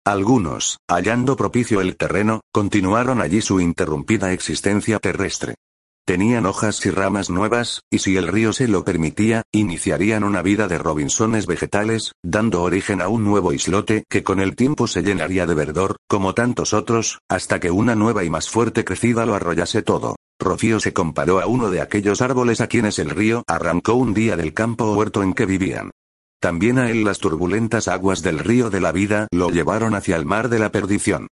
Algunos, 0.07 0.77
hallando 0.87 1.35
propicio 1.35 1.81
el 1.81 1.97
terreno, 1.97 2.39
continuaron 2.53 3.19
allí 3.19 3.41
su 3.41 3.59
interrumpida 3.59 4.31
existencia 4.31 4.99
terrestre. 4.99 5.55
Tenían 6.05 6.45
hojas 6.45 6.85
y 6.85 6.91
ramas 6.91 7.29
nuevas, 7.29 7.81
y 7.91 7.99
si 7.99 8.15
el 8.15 8.29
río 8.29 8.53
se 8.53 8.69
lo 8.69 8.85
permitía, 8.85 9.43
iniciarían 9.51 10.23
una 10.23 10.41
vida 10.41 10.69
de 10.69 10.77
Robinsones 10.77 11.45
vegetales, 11.45 12.13
dando 12.23 12.61
origen 12.63 13.01
a 13.01 13.09
un 13.09 13.25
nuevo 13.25 13.51
islote 13.51 14.05
que 14.09 14.23
con 14.23 14.39
el 14.39 14.55
tiempo 14.55 14.87
se 14.87 15.03
llenaría 15.03 15.45
de 15.45 15.55
verdor, 15.55 15.97
como 16.07 16.33
tantos 16.33 16.73
otros, 16.73 17.19
hasta 17.27 17.59
que 17.59 17.69
una 17.69 17.93
nueva 17.93 18.23
y 18.23 18.29
más 18.29 18.49
fuerte 18.49 18.85
crecida 18.85 19.25
lo 19.25 19.35
arrollase 19.35 19.81
todo. 19.81 20.15
Rocío 20.39 20.79
se 20.79 20.93
comparó 20.93 21.41
a 21.41 21.47
uno 21.47 21.69
de 21.69 21.81
aquellos 21.81 22.21
árboles 22.21 22.61
a 22.61 22.67
quienes 22.67 22.97
el 22.99 23.09
río 23.09 23.43
arrancó 23.45 23.95
un 23.95 24.13
día 24.13 24.37
del 24.37 24.53
campo 24.53 24.93
huerto 24.93 25.21
en 25.21 25.33
que 25.33 25.45
vivían. 25.45 25.91
También 26.39 26.77
a 26.77 26.89
él 26.91 27.03
las 27.03 27.19
turbulentas 27.19 27.87
aguas 27.87 28.21
del 28.21 28.39
río 28.39 28.69
de 28.69 28.79
la 28.79 28.91
vida 28.91 29.27
lo 29.31 29.49
llevaron 29.49 29.95
hacia 29.95 30.15
el 30.15 30.25
mar 30.25 30.49
de 30.49 30.59
la 30.59 30.71
perdición. 30.71 31.27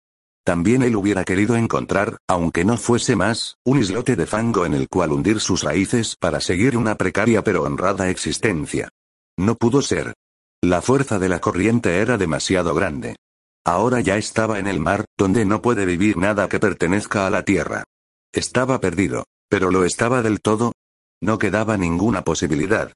También 0.45 0.83
él 0.83 0.97
hubiera 0.97 1.25
querido 1.25 1.57
encontrar, 1.57 2.19
aunque 2.29 2.65
no 2.65 2.77
fuese 2.77 3.17
más, 3.17 3.57
un 3.65 3.79
islote 3.79 4.15
de 4.15 4.27
fango 4.27 4.67
en 4.67 4.75
el 4.75 4.89
cual 4.89 5.13
hundir 5.13 5.41
sus 5.41 5.63
raíces 5.63 6.17
para 6.17 6.41
seguir 6.41 6.77
una 6.77 6.97
precaria 6.97 7.43
pero 7.43 7.63
honrada 7.63 8.11
existencia. 8.11 8.91
No 9.39 9.55
pudo 9.55 9.83
ser. 9.83 10.15
La 10.63 10.83
fuerza 10.83 11.19
de 11.19 11.29
la 11.29 11.41
corriente 11.41 11.99
era 11.99 12.19
demasiado 12.19 12.75
grande. 12.75 13.17
Ahora 13.67 14.01
ya 14.01 14.17
estaba 14.17 14.59
en 14.59 14.67
el 14.67 14.81
mar, 14.81 15.07
donde 15.17 15.47
no 15.47 15.63
puede 15.63 15.87
vivir 15.87 16.19
nada 16.19 16.49
que 16.49 16.61
pertenezca 16.61 17.27
a 17.27 17.31
la 17.31 17.43
tierra. 17.43 17.85
Estaba 18.33 18.81
perdido. 18.81 19.25
¿Pero 19.49 19.71
lo 19.71 19.85
estaba 19.85 20.23
del 20.23 20.41
todo? 20.41 20.73
No 21.23 21.39
quedaba 21.39 21.77
ninguna 21.77 22.23
posibilidad. 22.23 22.93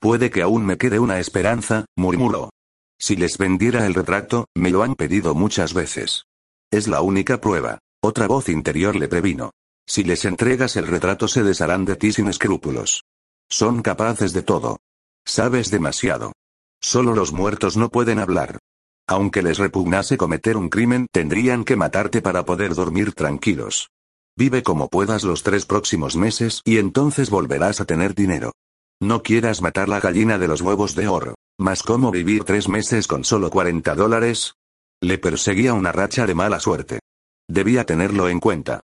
Puede 0.00 0.30
que 0.30 0.42
aún 0.42 0.64
me 0.64 0.78
quede 0.78 1.00
una 1.00 1.18
esperanza, 1.18 1.84
murmuró. 1.96 2.50
Si 2.98 3.16
les 3.16 3.38
vendiera 3.38 3.86
el 3.86 3.94
retrato, 3.94 4.46
me 4.54 4.70
lo 4.70 4.82
han 4.82 4.94
pedido 4.94 5.34
muchas 5.34 5.74
veces. 5.74 6.24
Es 6.70 6.88
la 6.88 7.00
única 7.00 7.40
prueba. 7.40 7.78
Otra 8.00 8.28
voz 8.28 8.48
interior 8.48 8.94
le 8.94 9.08
previno. 9.08 9.52
Si 9.86 10.04
les 10.04 10.24
entregas 10.24 10.76
el 10.76 10.86
retrato 10.86 11.26
se 11.26 11.42
desharán 11.42 11.84
de 11.84 11.96
ti 11.96 12.12
sin 12.12 12.28
escrúpulos. 12.28 13.04
Son 13.48 13.82
capaces 13.82 14.32
de 14.32 14.42
todo. 14.42 14.78
Sabes 15.24 15.70
demasiado. 15.70 16.32
Solo 16.80 17.14
los 17.14 17.32
muertos 17.32 17.76
no 17.76 17.88
pueden 17.88 18.18
hablar. 18.18 18.58
Aunque 19.06 19.42
les 19.42 19.58
repugnase 19.58 20.16
cometer 20.16 20.56
un 20.56 20.68
crimen, 20.68 21.06
tendrían 21.10 21.64
que 21.64 21.76
matarte 21.76 22.20
para 22.20 22.44
poder 22.44 22.74
dormir 22.74 23.14
tranquilos. 23.14 23.88
Vive 24.36 24.62
como 24.62 24.88
puedas 24.88 25.24
los 25.24 25.42
tres 25.42 25.64
próximos 25.66 26.14
meses 26.16 26.60
y 26.64 26.78
entonces 26.78 27.30
volverás 27.30 27.80
a 27.80 27.84
tener 27.84 28.14
dinero. 28.14 28.52
No 29.00 29.22
quieras 29.22 29.62
matar 29.62 29.88
la 29.88 30.00
gallina 30.00 30.38
de 30.38 30.48
los 30.48 30.60
huevos 30.60 30.94
de 30.94 31.08
oro. 31.08 31.34
Mas 31.58 31.82
cómo 31.82 32.10
vivir 32.10 32.44
tres 32.44 32.68
meses 32.68 33.06
con 33.06 33.24
solo 33.24 33.50
40 33.50 33.94
dólares, 33.94 34.54
le 35.00 35.18
perseguía 35.18 35.74
una 35.74 35.92
racha 35.92 36.26
de 36.26 36.34
mala 36.34 36.58
suerte. 36.58 37.00
Debía 37.48 37.84
tenerlo 37.84 38.28
en 38.28 38.40
cuenta. 38.40 38.80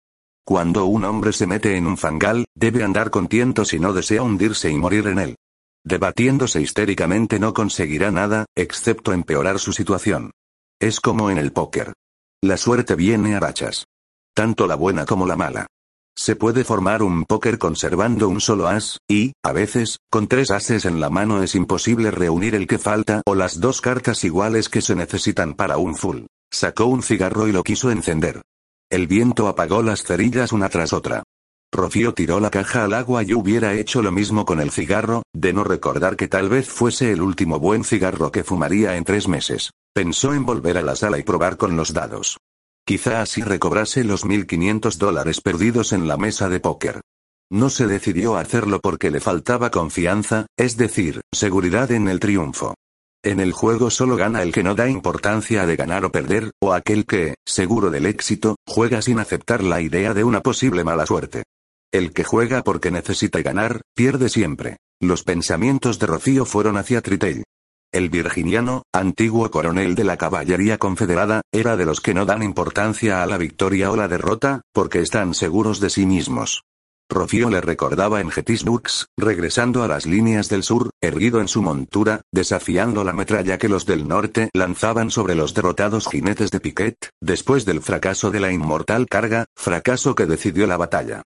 Cuando 0.45 0.85
un 0.85 1.05
hombre 1.05 1.33
se 1.33 1.47
mete 1.47 1.77
en 1.77 1.87
un 1.87 1.97
fangal, 1.97 2.45
debe 2.55 2.83
andar 2.83 3.09
con 3.09 3.27
tiento 3.27 3.65
si 3.65 3.79
no 3.79 3.93
desea 3.93 4.21
hundirse 4.21 4.69
y 4.69 4.77
morir 4.77 5.07
en 5.07 5.19
él. 5.19 5.35
Debatiéndose 5.83 6.61
histéricamente 6.61 7.39
no 7.39 7.53
conseguirá 7.53 8.11
nada, 8.11 8.45
excepto 8.55 9.11
empeorar 9.13 9.59
su 9.59 9.73
situación. 9.73 10.31
Es 10.79 10.99
como 10.99 11.29
en 11.31 11.37
el 11.37 11.51
póker. 11.51 11.93
La 12.41 12.57
suerte 12.57 12.95
viene 12.95 13.35
a 13.35 13.39
rachas. 13.39 13.85
Tanto 14.35 14.67
la 14.67 14.75
buena 14.75 15.05
como 15.05 15.25
la 15.25 15.35
mala. 15.35 15.67
Se 16.15 16.35
puede 16.35 16.63
formar 16.63 17.01
un 17.01 17.25
póker 17.25 17.57
conservando 17.57 18.29
un 18.29 18.39
solo 18.39 18.67
as, 18.67 18.99
y, 19.09 19.33
a 19.43 19.51
veces, 19.51 19.97
con 20.11 20.27
tres 20.27 20.51
ases 20.51 20.85
en 20.85 20.99
la 20.99 21.09
mano 21.09 21.41
es 21.41 21.55
imposible 21.55 22.11
reunir 22.11 22.55
el 22.55 22.67
que 22.67 22.77
falta 22.77 23.23
o 23.25 23.35
las 23.35 23.59
dos 23.59 23.81
cartas 23.81 24.23
iguales 24.23 24.69
que 24.69 24.81
se 24.81 24.95
necesitan 24.95 25.55
para 25.55 25.77
un 25.77 25.95
full. 25.95 26.25
Sacó 26.51 26.85
un 26.85 27.01
cigarro 27.01 27.47
y 27.47 27.51
lo 27.51 27.63
quiso 27.63 27.89
encender. 27.89 28.41
El 28.91 29.07
viento 29.07 29.47
apagó 29.47 29.81
las 29.81 30.03
cerillas 30.03 30.51
una 30.51 30.69
tras 30.69 30.93
otra. 30.93 31.23
Rocío 31.71 32.13
tiró 32.13 32.39
la 32.39 32.51
caja 32.51 32.83
al 32.83 32.93
agua 32.93 33.23
y 33.23 33.33
hubiera 33.33 33.73
hecho 33.73 34.03
lo 34.03 34.11
mismo 34.11 34.45
con 34.45 34.59
el 34.59 34.69
cigarro, 34.69 35.23
de 35.33 35.51
no 35.51 35.63
recordar 35.63 36.15
que 36.15 36.27
tal 36.27 36.47
vez 36.47 36.69
fuese 36.69 37.11
el 37.11 37.23
último 37.23 37.57
buen 37.57 37.83
cigarro 37.83 38.31
que 38.31 38.43
fumaría 38.43 38.95
en 38.95 39.03
tres 39.03 39.27
meses. 39.27 39.71
Pensó 39.95 40.33
en 40.33 40.45
volver 40.45 40.77
a 40.77 40.83
la 40.83 40.95
sala 40.95 41.17
y 41.17 41.23
probar 41.23 41.57
con 41.57 41.75
los 41.75 41.91
dados. 41.91 42.37
Quizá 42.85 43.21
así 43.21 43.41
recobrase 43.41 44.03
los 44.03 44.25
1.500 44.25 44.97
dólares 44.97 45.39
perdidos 45.39 45.93
en 45.93 46.07
la 46.07 46.17
mesa 46.17 46.49
de 46.49 46.59
póker. 46.59 47.01
No 47.49 47.69
se 47.69 47.87
decidió 47.87 48.35
a 48.35 48.41
hacerlo 48.41 48.79
porque 48.81 49.11
le 49.11 49.21
faltaba 49.21 49.71
confianza, 49.71 50.47
es 50.57 50.75
decir, 50.75 51.21
seguridad 51.31 51.91
en 51.91 52.07
el 52.07 52.19
triunfo. 52.19 52.73
En 53.23 53.39
el 53.39 53.53
juego 53.53 53.89
solo 53.89 54.17
gana 54.17 54.41
el 54.41 54.51
que 54.51 54.63
no 54.63 54.75
da 54.75 54.89
importancia 54.89 55.65
de 55.65 55.77
ganar 55.77 56.03
o 56.03 56.11
perder, 56.11 56.51
o 56.61 56.73
aquel 56.73 57.05
que, 57.05 57.35
seguro 57.45 57.89
del 57.89 58.05
éxito, 58.05 58.57
juega 58.67 59.01
sin 59.01 59.19
aceptar 59.19 59.63
la 59.63 59.79
idea 59.79 60.13
de 60.13 60.25
una 60.25 60.41
posible 60.41 60.83
mala 60.83 61.05
suerte. 61.05 61.43
El 61.93 62.11
que 62.11 62.25
juega 62.25 62.63
porque 62.63 62.91
necesita 62.91 63.41
ganar, 63.41 63.81
pierde 63.95 64.27
siempre. 64.27 64.77
Los 64.99 65.23
pensamientos 65.23 65.99
de 65.99 66.07
Rocío 66.07 66.43
fueron 66.43 66.75
hacia 66.75 67.01
Tritell. 67.01 67.43
El 67.93 68.09
virginiano, 68.09 68.81
antiguo 68.91 69.51
coronel 69.51 69.93
de 69.93 70.03
la 70.03 70.17
caballería 70.17 70.79
confederada, 70.79 71.43
era 71.51 71.77
de 71.77 71.85
los 71.85 72.01
que 72.01 72.15
no 72.15 72.25
dan 72.25 72.41
importancia 72.41 73.21
a 73.21 73.27
la 73.27 73.37
victoria 73.37 73.91
o 73.91 73.95
la 73.95 74.07
derrota, 74.07 74.61
porque 74.73 74.99
están 74.99 75.35
seguros 75.35 75.79
de 75.79 75.91
sí 75.91 76.07
mismos. 76.07 76.63
Rocío 77.07 77.51
le 77.51 77.61
recordaba 77.61 78.19
en 78.19 78.31
Gettysburg, 78.31 78.89
regresando 79.15 79.83
a 79.83 79.87
las 79.87 80.07
líneas 80.07 80.49
del 80.49 80.63
sur, 80.63 80.89
erguido 81.01 81.39
en 81.39 81.47
su 81.47 81.61
montura, 81.61 82.21
desafiando 82.31 83.03
la 83.03 83.13
metralla 83.13 83.59
que 83.59 83.69
los 83.69 83.85
del 83.85 84.07
norte 84.07 84.49
lanzaban 84.53 85.11
sobre 85.11 85.35
los 85.35 85.53
derrotados 85.53 86.07
jinetes 86.07 86.49
de 86.49 86.59
Piquet, 86.59 86.97
después 87.21 87.63
del 87.63 87.81
fracaso 87.81 88.31
de 88.31 88.39
la 88.39 88.51
inmortal 88.51 89.05
carga, 89.07 89.45
fracaso 89.55 90.15
que 90.15 90.25
decidió 90.25 90.65
la 90.65 90.77
batalla. 90.77 91.21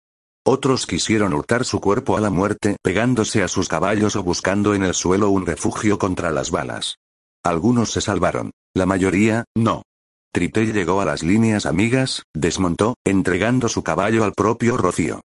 Otros 0.49 0.87
quisieron 0.87 1.33
hurtar 1.33 1.65
su 1.65 1.81
cuerpo 1.81 2.15
a 2.15 2.21
la 2.21 2.29
muerte 2.29 2.77
pegándose 2.81 3.43
a 3.43 3.49
sus 3.49 3.67
caballos 3.67 4.15
o 4.15 4.23
buscando 4.23 4.73
en 4.73 4.83
el 4.83 4.93
suelo 4.93 5.29
un 5.29 5.45
refugio 5.45 5.99
contra 5.99 6.31
las 6.31 6.51
balas. 6.51 6.99
Algunos 7.43 7.91
se 7.91 7.99
salvaron. 7.99 8.51
La 8.73 8.85
mayoría, 8.85 9.43
no. 9.57 9.83
Trité 10.31 10.67
llegó 10.67 11.01
a 11.01 11.05
las 11.05 11.21
líneas 11.21 11.65
amigas, 11.65 12.23
desmontó, 12.33 12.95
entregando 13.05 13.67
su 13.67 13.83
caballo 13.83 14.23
al 14.23 14.31
propio 14.31 14.77
Rocío. 14.77 15.19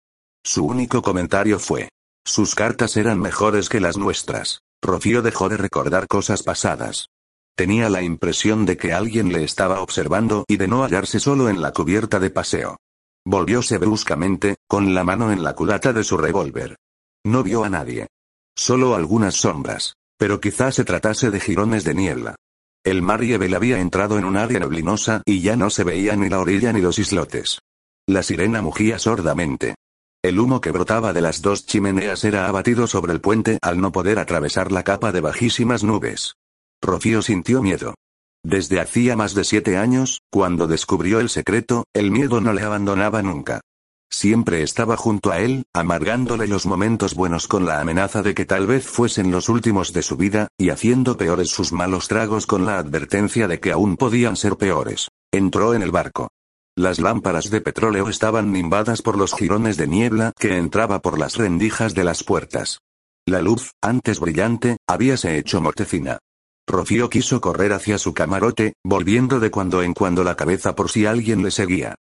Su 0.43 0.65
único 0.65 1.03
comentario 1.03 1.59
fue. 1.59 1.89
Sus 2.25 2.55
cartas 2.55 2.97
eran 2.97 3.19
mejores 3.19 3.69
que 3.69 3.79
las 3.79 3.97
nuestras. 3.97 4.61
Rocío 4.81 5.21
dejó 5.21 5.49
de 5.49 5.57
recordar 5.57 6.07
cosas 6.07 6.41
pasadas. 6.41 7.09
Tenía 7.55 7.91
la 7.91 8.01
impresión 8.01 8.65
de 8.65 8.75
que 8.75 8.91
alguien 8.91 9.31
le 9.31 9.43
estaba 9.43 9.81
observando 9.81 10.45
y 10.47 10.57
de 10.57 10.67
no 10.67 10.83
hallarse 10.83 11.19
solo 11.19 11.47
en 11.47 11.61
la 11.61 11.73
cubierta 11.73 12.19
de 12.19 12.31
paseo. 12.31 12.77
Volvióse 13.25 13.77
bruscamente, 13.77 14.57
con 14.67 14.93
la 14.95 15.03
mano 15.03 15.31
en 15.31 15.43
la 15.43 15.53
culata 15.53 15.93
de 15.93 16.03
su 16.03 16.17
revólver. 16.17 16.77
No 17.23 17.43
vio 17.43 17.63
a 17.63 17.69
nadie. 17.69 18.07
Solo 18.55 18.95
algunas 18.95 19.35
sombras. 19.35 19.95
Pero 20.17 20.39
quizás 20.39 20.75
se 20.75 20.85
tratase 20.85 21.31
de 21.31 21.39
jirones 21.39 21.83
de 21.83 21.95
niebla. 21.95 22.35
El 22.83 23.01
mar 23.01 23.21
Yebel 23.21 23.53
había 23.53 23.79
entrado 23.79 24.17
en 24.17 24.25
un 24.25 24.37
área 24.37 24.59
neblinosa 24.59 25.21
y 25.25 25.41
ya 25.41 25.55
no 25.55 25.69
se 25.69 25.83
veía 25.83 26.15
ni 26.15 26.29
la 26.29 26.39
orilla 26.39 26.73
ni 26.73 26.81
los 26.81 26.97
islotes. 26.97 27.59
La 28.07 28.23
sirena 28.23 28.61
mugía 28.61 28.97
sordamente. 28.97 29.75
El 30.23 30.39
humo 30.39 30.61
que 30.61 30.71
brotaba 30.71 31.13
de 31.13 31.21
las 31.21 31.41
dos 31.41 31.65
chimeneas 31.65 32.23
era 32.23 32.47
abatido 32.47 32.85
sobre 32.87 33.13
el 33.13 33.21
puente 33.21 33.57
al 33.61 33.79
no 33.79 33.91
poder 33.91 34.19
atravesar 34.19 34.71
la 34.71 34.83
capa 34.83 35.11
de 35.11 35.21
bajísimas 35.21 35.83
nubes. 35.83 36.35
Rocío 36.81 37.21
sintió 37.21 37.61
miedo. 37.61 37.95
Desde 38.43 38.79
hacía 38.79 39.15
más 39.15 39.35
de 39.35 39.43
siete 39.43 39.77
años, 39.77 40.21
cuando 40.31 40.67
descubrió 40.67 41.19
el 41.19 41.29
secreto, 41.29 41.85
el 41.93 42.09
miedo 42.09 42.41
no 42.41 42.53
le 42.53 42.63
abandonaba 42.63 43.21
nunca. 43.21 43.61
Siempre 44.09 44.61
estaba 44.63 44.97
junto 44.97 45.31
a 45.31 45.39
él, 45.39 45.63
amargándole 45.73 46.47
los 46.47 46.65
momentos 46.65 47.15
buenos 47.15 47.47
con 47.47 47.65
la 47.65 47.79
amenaza 47.79 48.21
de 48.21 48.33
que 48.33 48.45
tal 48.45 48.67
vez 48.67 48.85
fuesen 48.85 49.31
los 49.31 49.47
últimos 49.47 49.93
de 49.93 50.01
su 50.01 50.17
vida, 50.17 50.47
y 50.57 50.69
haciendo 50.69 51.17
peores 51.17 51.49
sus 51.49 51.71
malos 51.71 52.07
tragos 52.07 52.45
con 52.45 52.65
la 52.65 52.77
advertencia 52.77 53.47
de 53.47 53.59
que 53.59 53.71
aún 53.71 53.95
podían 53.95 54.35
ser 54.35 54.57
peores. 54.57 55.09
Entró 55.31 55.73
en 55.73 55.81
el 55.81 55.91
barco. 55.91 56.29
Las 56.75 56.99
lámparas 56.99 57.49
de 57.51 57.61
petróleo 57.61 58.09
estaban 58.09 58.51
nimbadas 58.51 59.01
por 59.01 59.17
los 59.17 59.33
jirones 59.33 59.77
de 59.77 59.87
niebla 59.87 60.33
que 60.37 60.57
entraba 60.57 60.99
por 60.99 61.17
las 61.17 61.37
rendijas 61.37 61.93
de 61.93 62.03
las 62.03 62.23
puertas. 62.23 62.79
La 63.25 63.41
luz, 63.41 63.71
antes 63.81 64.19
brillante, 64.19 64.77
habíase 64.87 65.37
hecho 65.37 65.61
mortecina. 65.61 66.19
Rocío 66.67 67.09
quiso 67.09 67.41
correr 67.41 67.73
hacia 67.73 67.97
su 67.97 68.13
camarote, 68.13 68.73
volviendo 68.83 69.39
de 69.39 69.51
cuando 69.51 69.81
en 69.81 69.93
cuando 69.93 70.23
la 70.23 70.35
cabeza 70.35 70.75
por 70.75 70.89
si 70.89 71.05
alguien 71.05 71.43
le 71.43 71.51
seguía. 71.51 71.95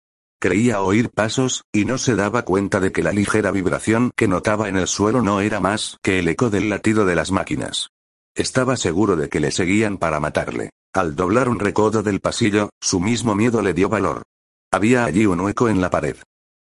Creía 0.41 0.83
oír 0.83 1.11
pasos, 1.11 1.63
y 1.73 1.85
no 1.85 1.99
se 1.99 2.15
daba 2.15 2.43
cuenta 2.43 2.79
de 2.81 2.93
que 2.93 3.03
la 3.03 3.13
ligera 3.13 3.51
vibración 3.51 4.11
que 4.17 4.29
notaba 4.29 4.69
en 4.69 4.77
el 4.77 4.87
suelo 4.87 5.23
no 5.23 5.41
era 5.41 5.61
más 5.61 5.99
que 6.03 6.19
el 6.19 6.29
eco 6.29 6.51
del 6.51 6.69
latido 6.69 7.07
de 7.07 7.15
las 7.15 7.31
máquinas. 7.31 7.89
Estaba 8.35 8.77
seguro 8.77 9.17
de 9.17 9.29
que 9.31 9.41
le 9.41 9.51
seguían 9.51 9.97
para 9.97 10.21
matarle. 10.21 10.71
Al 10.93 11.17
doblar 11.17 11.49
un 11.49 11.59
recodo 11.59 12.03
del 12.03 12.21
pasillo, 12.21 12.71
su 12.81 13.01
mismo 13.01 13.35
miedo 13.35 13.63
le 13.63 13.73
dio 13.73 13.89
valor. 13.89 14.23
Había 14.71 15.05
allí 15.05 15.25
un 15.27 15.41
hueco 15.41 15.69
en 15.69 15.81
la 15.81 15.91
pared. 15.91 16.17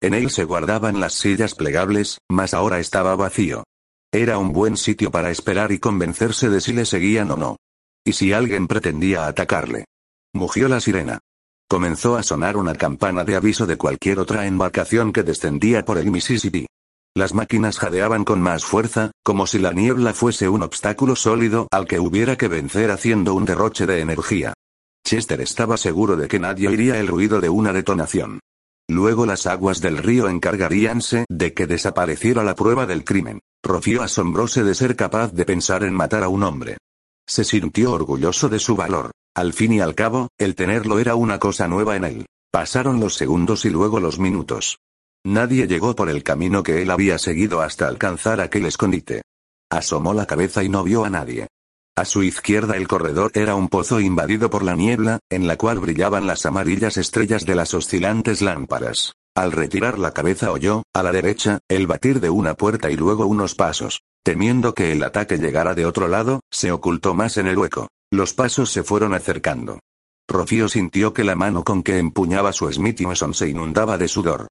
En 0.01 0.13
él 0.13 0.30
se 0.30 0.44
guardaban 0.44 1.00
las 1.00 1.13
sillas 1.13 1.56
plegables, 1.56 2.20
mas 2.30 2.54
ahora 2.54 2.80
estaba 2.80 3.15
vacío. 3.15 3.63
Era 4.12 4.38
un 4.38 4.54
buen 4.54 4.77
sitio 4.77 5.10
para 5.10 5.32
esperar 5.32 5.72
y 5.72 5.80
convencerse 5.80 6.50
de 6.50 6.62
si 6.62 6.74
le 6.74 6.86
seguían 6.86 7.32
o 7.32 7.38
no. 7.38 7.58
¿Y 8.08 8.14
si 8.14 8.34
alguien 8.34 8.68
pretendía 8.68 9.26
atacarle? 9.26 9.86
Mugió 10.32 10.68
la 10.68 10.80
sirena. 10.80 11.20
Comenzó 11.68 12.18
a 12.18 12.22
sonar 12.22 12.56
una 12.56 12.76
campana 12.76 13.24
de 13.24 13.36
aviso 13.36 13.66
de 13.66 13.78
cualquier 13.78 14.20
otra 14.20 14.46
embarcación 14.46 15.12
que 15.12 15.24
descendía 15.24 15.84
por 15.84 15.98
el 15.98 16.12
Mississippi. 16.12 16.68
Las 17.16 17.34
máquinas 17.34 17.80
jadeaban 17.80 18.24
con 18.24 18.42
más 18.42 18.64
fuerza, 18.64 19.10
como 19.24 19.48
si 19.48 19.58
la 19.58 19.72
niebla 19.72 20.14
fuese 20.14 20.48
un 20.50 20.62
obstáculo 20.62 21.16
sólido 21.16 21.68
al 21.72 21.88
que 21.88 22.00
hubiera 22.00 22.36
que 22.38 22.48
vencer 22.48 22.92
haciendo 22.92 23.34
un 23.34 23.46
derroche 23.46 23.88
de 23.88 24.02
energía. 24.02 24.54
Chester 25.04 25.42
estaba 25.42 25.76
seguro 25.78 26.16
de 26.16 26.28
que 26.28 26.40
nadie 26.40 26.68
oiría 26.68 27.00
el 27.00 27.08
ruido 27.08 27.42
de 27.42 27.50
una 27.50 27.74
detonación. 27.74 28.40
Luego 28.88 29.26
las 29.26 29.48
aguas 29.48 29.82
del 29.82 29.98
río 29.98 30.30
encargaríanse 30.30 31.26
de 31.28 31.56
que 31.56 31.66
desapareciera 31.66 32.44
la 32.44 32.54
prueba 32.54 32.86
del 32.86 33.04
crimen. 33.04 33.40
Rocío 33.64 34.04
asombróse 34.04 34.64
de 34.64 34.76
ser 34.76 34.96
capaz 34.96 35.34
de 35.34 35.46
pensar 35.46 35.84
en 35.84 35.94
matar 35.94 36.22
a 36.22 36.30
un 36.30 36.44
hombre. 36.44 36.78
Se 37.27 37.44
sintió 37.44 37.91
orgulloso 37.94 38.50
de 38.50 38.60
su 38.60 38.75
valor. 38.75 39.12
Al 39.36 39.53
fin 39.53 39.74
y 39.74 39.79
al 39.82 39.96
cabo, 39.96 40.29
el 40.38 40.55
tenerlo 40.55 41.00
era 41.00 41.15
una 41.15 41.39
cosa 41.39 41.67
nueva 41.67 41.96
en 41.96 42.03
él. 42.05 42.25
Pasaron 42.51 43.00
los 43.00 43.15
segundos 43.15 43.65
y 43.65 43.70
luego 43.70 44.00
los 44.00 44.20
minutos. 44.20 44.77
Nadie 45.25 45.67
llegó 45.67 45.96
por 45.96 46.10
el 46.10 46.24
camino 46.24 46.63
que 46.63 46.82
él 46.82 46.91
había 46.91 47.17
seguido 47.17 47.62
hasta 47.62 47.88
alcanzar 47.88 48.39
aquel 48.39 48.65
escondite. 48.65 49.24
Asomó 49.72 50.13
la 50.13 50.27
cabeza 50.27 50.63
y 50.63 50.70
no 50.70 50.84
vio 50.84 51.03
a 51.03 51.10
nadie. 51.10 51.48
A 51.98 52.05
su 52.05 52.24
izquierda 52.24 52.77
el 52.77 52.88
corredor 52.88 53.32
era 53.34 53.55
un 53.55 53.70
pozo 53.70 54.00
invadido 54.00 54.50
por 54.50 54.63
la 54.63 54.75
niebla, 54.75 55.20
en 55.29 55.48
la 55.48 55.58
cual 55.58 55.79
brillaban 55.79 56.27
las 56.27 56.46
amarillas 56.46 56.98
estrellas 56.98 57.46
de 57.46 57.55
las 57.55 57.74
oscilantes 57.74 58.41
lámparas. 58.41 59.13
Al 59.36 59.51
retirar 59.51 59.98
la 59.98 60.12
cabeza 60.12 60.51
oyó, 60.51 60.84
a 60.94 61.03
la 61.03 61.12
derecha, 61.12 61.60
el 61.70 61.88
batir 61.88 62.20
de 62.20 62.29
una 62.29 62.53
puerta 62.53 62.91
y 62.91 62.96
luego 62.96 63.25
unos 63.25 63.55
pasos. 63.55 64.01
Temiendo 64.25 64.74
que 64.74 64.91
el 64.91 65.03
ataque 65.03 65.38
llegara 65.38 65.75
de 65.75 65.86
otro 65.86 66.08
lado, 66.08 66.39
se 66.51 66.72
ocultó 66.72 67.13
más 67.13 67.38
en 67.38 67.46
el 67.46 67.60
hueco. 67.60 67.89
Los 68.12 68.34
pasos 68.34 68.72
se 68.72 68.82
fueron 68.82 69.13
acercando. 69.13 69.82
Rocío 70.27 70.67
sintió 70.67 71.13
que 71.13 71.24
la 71.24 71.36
mano 71.36 71.63
con 71.63 71.84
que 71.84 72.00
empuñaba 72.00 72.51
su 72.51 72.72
Smith 72.74 73.01
Wesson 73.01 73.36
se 73.36 73.50
inundaba 73.50 74.00
de 74.00 74.08
sudor. 74.08 74.48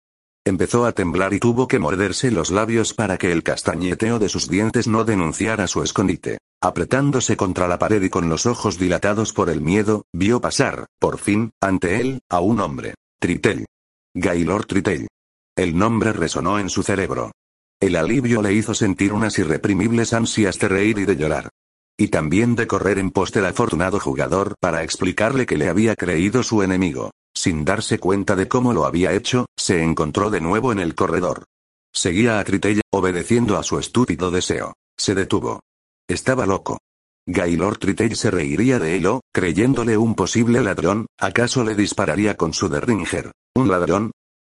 Empezó 0.47 0.87
a 0.87 0.93
temblar 0.93 1.35
y 1.35 1.41
tuvo 1.41 1.67
que 1.67 1.81
morderse 1.81 2.31
los 2.31 2.53
labios 2.53 2.95
para 2.95 3.19
que 3.19 3.33
el 3.33 3.43
castañeteo 3.43 4.21
de 4.21 4.29
sus 4.29 4.49
dientes 4.49 4.87
no 4.87 5.05
denunciara 5.05 5.67
su 5.67 5.83
escondite. 5.83 6.39
Apretándose 6.63 7.37
contra 7.37 7.67
la 7.67 7.81
pared 7.81 8.01
y 8.01 8.11
con 8.11 8.29
los 8.29 8.47
ojos 8.47 8.79
dilatados 8.79 9.33
por 9.33 9.51
el 9.51 9.61
miedo, 9.61 10.05
vio 10.13 10.41
pasar, 10.41 10.87
por 11.01 11.19
fin, 11.19 11.51
ante 11.61 12.01
él, 12.01 12.21
a 12.31 12.39
un 12.39 12.61
hombre. 12.61 12.95
Tritell. 13.19 13.67
Gaylord 14.15 14.67
Tritell. 14.67 15.09
El 15.57 15.77
nombre 15.77 16.13
resonó 16.13 16.61
en 16.61 16.71
su 16.71 16.85
cerebro. 16.85 17.33
El 17.81 17.97
alivio 17.97 18.43
le 18.43 18.53
hizo 18.53 18.75
sentir 18.75 19.13
unas 19.13 19.39
irreprimibles 19.39 20.13
ansias 20.13 20.59
de 20.59 20.69
reír 20.69 20.99
y 20.99 21.05
de 21.05 21.17
llorar. 21.17 21.51
Y 21.97 22.09
también 22.09 22.57
de 22.57 22.67
correr 22.67 22.99
en 22.99 23.11
pos 23.11 23.33
del 23.33 23.47
afortunado 23.47 24.01
jugador 24.01 24.55
para 24.61 24.83
explicarle 24.83 25.47
que 25.47 25.57
le 25.57 25.69
había 25.69 25.95
creído 25.95 26.43
su 26.43 26.63
enemigo. 26.63 27.11
Sin 27.35 27.65
darse 27.65 27.99
cuenta 27.99 28.37
de 28.37 28.49
cómo 28.49 28.73
lo 28.73 28.87
había 28.87 29.13
hecho, 29.13 29.47
se 29.57 29.83
encontró 29.83 30.31
de 30.31 30.41
nuevo 30.41 30.73
en 30.73 30.79
el 30.79 30.95
corredor. 30.95 31.45
Seguía 31.93 32.41
a 32.41 32.45
Tritella, 32.45 32.83
obedeciendo 32.91 33.57
a 33.57 33.63
su 33.63 33.79
estúpido 33.79 34.31
deseo. 34.31 34.75
Se 34.97 35.15
detuvo. 35.15 35.61
Estaba 36.09 36.47
loco. 36.47 36.79
Gaylord 37.27 37.79
Tritell 37.79 38.17
se 38.17 38.31
reiría 38.31 38.79
de 38.79 38.97
él 38.97 39.07
o, 39.07 39.21
creyéndole 39.33 39.97
un 39.97 40.15
posible 40.15 40.63
ladrón, 40.63 41.07
¿acaso 41.19 41.65
le 41.65 41.75
dispararía 41.75 42.37
con 42.37 42.53
su 42.53 42.69
derringer? 42.69 43.33
¿Un 43.55 43.71
ladrón? 43.71 44.11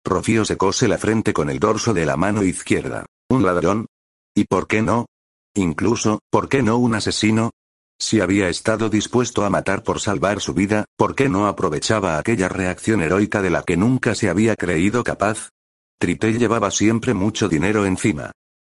Rocío 0.04 0.44
secóse 0.44 0.88
la 0.88 0.98
frente 0.98 1.32
con 1.32 1.50
el 1.50 1.58
dorso 1.58 1.92
de 1.94 2.06
la 2.06 2.16
mano 2.16 2.42
izquierda. 2.42 3.06
¿Un 3.28 3.44
ladrón? 3.44 3.86
¿Y 4.34 4.44
por 4.44 4.66
qué 4.66 4.82
no? 4.82 5.06
Incluso, 5.54 6.20
¿por 6.30 6.48
qué 6.48 6.62
no 6.62 6.78
un 6.78 6.94
asesino? 6.94 7.50
Si 8.00 8.20
había 8.20 8.48
estado 8.48 8.88
dispuesto 8.88 9.44
a 9.44 9.50
matar 9.50 9.82
por 9.82 10.00
salvar 10.00 10.40
su 10.40 10.54
vida, 10.54 10.84
¿por 10.96 11.16
qué 11.16 11.28
no 11.28 11.48
aprovechaba 11.48 12.16
aquella 12.18 12.48
reacción 12.48 13.02
heroica 13.02 13.42
de 13.42 13.50
la 13.50 13.62
que 13.64 13.76
nunca 13.76 14.14
se 14.14 14.28
había 14.28 14.54
creído 14.54 15.02
capaz? 15.02 15.50
Tritell 15.98 16.38
llevaba 16.38 16.70
siempre 16.70 17.12
mucho 17.12 17.48
dinero 17.48 17.84
encima. 17.84 18.30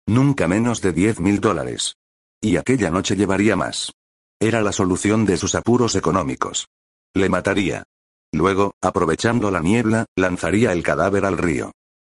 Nunca 0.06 0.46
menos 0.46 0.82
de 0.82 0.92
diez 0.92 1.20
mil 1.20 1.40
dólares. 1.40 1.96
Y 2.42 2.56
aquella 2.58 2.90
noche 2.90 3.16
llevaría 3.16 3.56
más. 3.56 3.92
Era 4.38 4.60
la 4.60 4.72
solución 4.72 5.24
de 5.24 5.38
sus 5.38 5.54
apuros 5.54 5.94
económicos. 5.94 6.68
Le 7.14 7.30
mataría. 7.30 7.84
Luego, 8.34 8.74
aprovechando 8.82 9.52
la 9.52 9.60
niebla, 9.60 10.06
lanzaría 10.16 10.72
el 10.72 10.82
cadáver 10.82 11.24
al 11.24 11.38
río. 11.38 11.70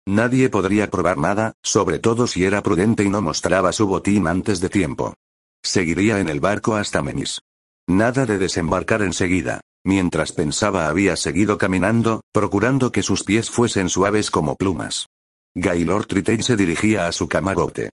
Nadie 0.06 0.50
podría 0.50 0.90
probar 0.90 1.16
nada, 1.16 1.54
sobre 1.62 1.98
todo 1.98 2.26
si 2.26 2.44
era 2.44 2.62
prudente 2.62 3.04
y 3.04 3.08
no 3.08 3.22
mostraba 3.22 3.72
su 3.72 3.86
botín 3.86 4.28
antes 4.28 4.60
de 4.60 4.68
tiempo. 4.68 5.14
Seguiría 5.62 6.20
en 6.20 6.28
el 6.28 6.38
barco 6.38 6.74
hasta 6.76 7.02
Menis. 7.02 7.40
Nada 7.88 8.26
de 8.26 8.36
desembarcar 8.36 9.00
enseguida. 9.00 9.62
Mientras 9.82 10.32
pensaba 10.32 10.88
había 10.88 11.16
seguido 11.16 11.56
caminando, 11.56 12.20
procurando 12.32 12.92
que 12.92 13.02
sus 13.02 13.24
pies 13.24 13.48
fuesen 13.48 13.88
suaves 13.88 14.30
como 14.30 14.56
plumas. 14.56 15.06
Gaylord 15.54 16.06
Tritell 16.06 16.42
se 16.42 16.54
dirigía 16.54 17.06
a 17.06 17.12
su 17.12 17.28
camarote. 17.28 17.88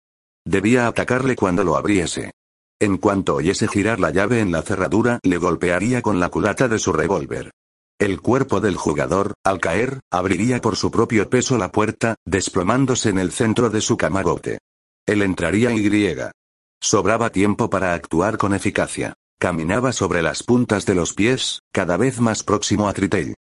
Debía 0.45 0.87
atacarle 0.87 1.37
cuando 1.37 1.63
lo 1.63 1.77
abriese. 1.77 2.31
En 2.77 2.97
cuanto 2.97 3.35
oyese 3.35 3.69
girar 3.69 4.01
la 4.01 4.11
llave 4.11 4.41
en 4.41 4.51
la 4.51 4.63
cerradura, 4.63 5.19
le 5.23 5.37
golpearía 5.37 6.01
con 6.01 6.19
la 6.19 6.27
culata 6.27 6.67
de 6.67 6.77
su 6.77 6.91
revólver. 6.91 7.51
El 7.99 8.21
cuerpo 8.21 8.59
del 8.59 8.75
jugador, 8.75 9.33
al 9.43 9.59
caer, 9.59 10.01
abriría 10.11 10.61
por 10.61 10.75
su 10.75 10.91
propio 10.91 11.31
peso 11.31 11.57
la 11.57 11.71
puerta, 11.71 12.15
desplomándose 12.25 13.09
en 13.09 13.17
el 13.17 13.31
centro 13.31 13.71
de 13.71 13.81
su 13.81 13.97
camarote. 13.97 14.59
Él 15.07 15.23
entraría 15.23 15.71
y 15.71 15.81
griega. 15.81 16.31
Sobraba 16.79 17.31
tiempo 17.31 17.71
para 17.71 17.95
actuar 17.95 18.37
con 18.37 18.53
eficacia. 18.53 19.15
Caminaba 19.39 19.93
sobre 19.93 20.21
las 20.21 20.43
puntas 20.43 20.85
de 20.85 20.93
los 20.93 21.13
pies, 21.13 21.61
cada 21.71 21.97
vez 21.97 22.19
más 22.19 22.43
próximo 22.43 22.87
a 22.87 22.93
Tritell. 22.93 23.33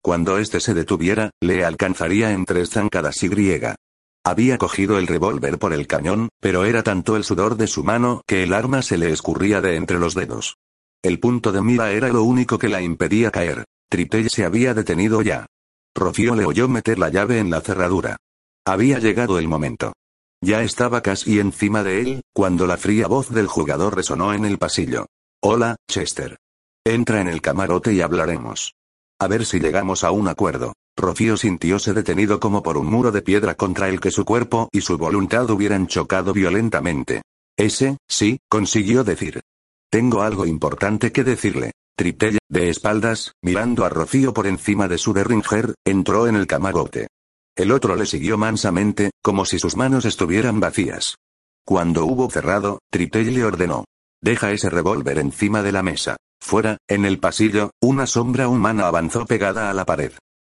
Cuando 0.00 0.38
éste 0.38 0.60
se 0.60 0.74
detuviera, 0.74 1.30
le 1.40 1.64
alcanzaría 1.64 2.30
en 2.30 2.44
tres 2.44 2.70
zancadas 2.70 3.20
y 3.24 3.28
griega. 3.28 3.74
Había 4.24 4.58
cogido 4.58 4.96
el 4.98 5.08
revólver 5.08 5.58
por 5.58 5.72
el 5.72 5.88
cañón, 5.88 6.28
pero 6.40 6.64
era 6.64 6.84
tanto 6.84 7.16
el 7.16 7.24
sudor 7.24 7.56
de 7.56 7.66
su 7.66 7.82
mano 7.82 8.22
que 8.28 8.44
el 8.44 8.52
arma 8.52 8.82
se 8.82 8.96
le 8.96 9.10
escurría 9.10 9.60
de 9.60 9.74
entre 9.74 9.98
los 9.98 10.14
dedos. 10.14 10.56
El 11.02 11.18
punto 11.18 11.50
de 11.50 11.62
mira 11.62 11.90
era 11.90 12.08
lo 12.08 12.22
único 12.22 12.58
que 12.58 12.68
la 12.68 12.80
impedía 12.80 13.30
caer. 13.30 13.64
Tritell 13.88 14.30
se 14.30 14.44
había 14.44 14.74
detenido 14.74 15.22
ya. 15.22 15.46
Rocío 15.94 16.34
le 16.34 16.44
oyó 16.44 16.68
meter 16.68 16.98
la 16.98 17.08
llave 17.08 17.38
en 17.38 17.50
la 17.50 17.60
cerradura. 17.60 18.16
Había 18.66 18.98
llegado 18.98 19.38
el 19.38 19.48
momento. 19.48 19.92
Ya 20.40 20.62
estaba 20.62 21.00
casi 21.00 21.38
encima 21.38 21.82
de 21.82 22.00
él, 22.00 22.22
cuando 22.34 22.66
la 22.66 22.76
fría 22.76 23.06
voz 23.06 23.30
del 23.30 23.46
jugador 23.46 23.96
resonó 23.96 24.34
en 24.34 24.44
el 24.44 24.58
pasillo. 24.58 25.06
Hola, 25.40 25.76
Chester. 25.88 26.36
Entra 26.84 27.20
en 27.20 27.28
el 27.28 27.40
camarote 27.40 27.92
y 27.92 28.00
hablaremos. 28.00 28.74
A 29.18 29.28
ver 29.28 29.46
si 29.46 29.60
llegamos 29.60 30.04
a 30.04 30.10
un 30.10 30.28
acuerdo. 30.28 30.74
Rocío 30.96 31.36
sintióse 31.36 31.92
detenido 31.92 32.40
como 32.40 32.62
por 32.62 32.76
un 32.76 32.86
muro 32.86 33.10
de 33.10 33.22
piedra 33.22 33.54
contra 33.54 33.88
el 33.88 34.00
que 34.00 34.10
su 34.10 34.24
cuerpo 34.24 34.68
y 34.72 34.80
su 34.80 34.98
voluntad 34.98 35.48
hubieran 35.50 35.86
chocado 35.86 36.32
violentamente. 36.32 37.22
Ese, 37.56 37.96
sí, 38.08 38.38
consiguió 38.48 39.04
decir. 39.04 39.40
Tengo 39.90 40.22
algo 40.22 40.44
importante 40.46 41.12
que 41.12 41.24
decirle. 41.24 41.72
Tritella, 41.96 42.38
de 42.48 42.70
espaldas, 42.70 43.34
mirando 43.40 43.84
a 43.84 43.88
Rocío 43.88 44.34
por 44.34 44.48
encima 44.48 44.88
de 44.88 44.98
su 44.98 45.12
derringer, 45.12 45.74
entró 45.86 46.26
en 46.26 46.34
el 46.34 46.48
camarote. 46.48 47.06
El 47.56 47.70
otro 47.70 47.94
le 47.94 48.04
siguió 48.04 48.36
mansamente, 48.36 49.12
como 49.22 49.44
si 49.44 49.60
sus 49.60 49.76
manos 49.76 50.04
estuvieran 50.04 50.58
vacías. 50.58 51.14
Cuando 51.64 52.04
hubo 52.04 52.28
cerrado, 52.30 52.80
Tritell 52.90 53.32
le 53.32 53.44
ordenó. 53.44 53.84
Deja 54.20 54.50
ese 54.50 54.70
revólver 54.70 55.18
encima 55.18 55.62
de 55.62 55.70
la 55.70 55.84
mesa. 55.84 56.16
Fuera, 56.42 56.78
en 56.88 57.04
el 57.04 57.20
pasillo, 57.20 57.70
una 57.80 58.06
sombra 58.06 58.48
humana 58.48 58.88
avanzó 58.88 59.24
pegada 59.24 59.70
a 59.70 59.74
la 59.74 59.86
pared. 59.86 60.12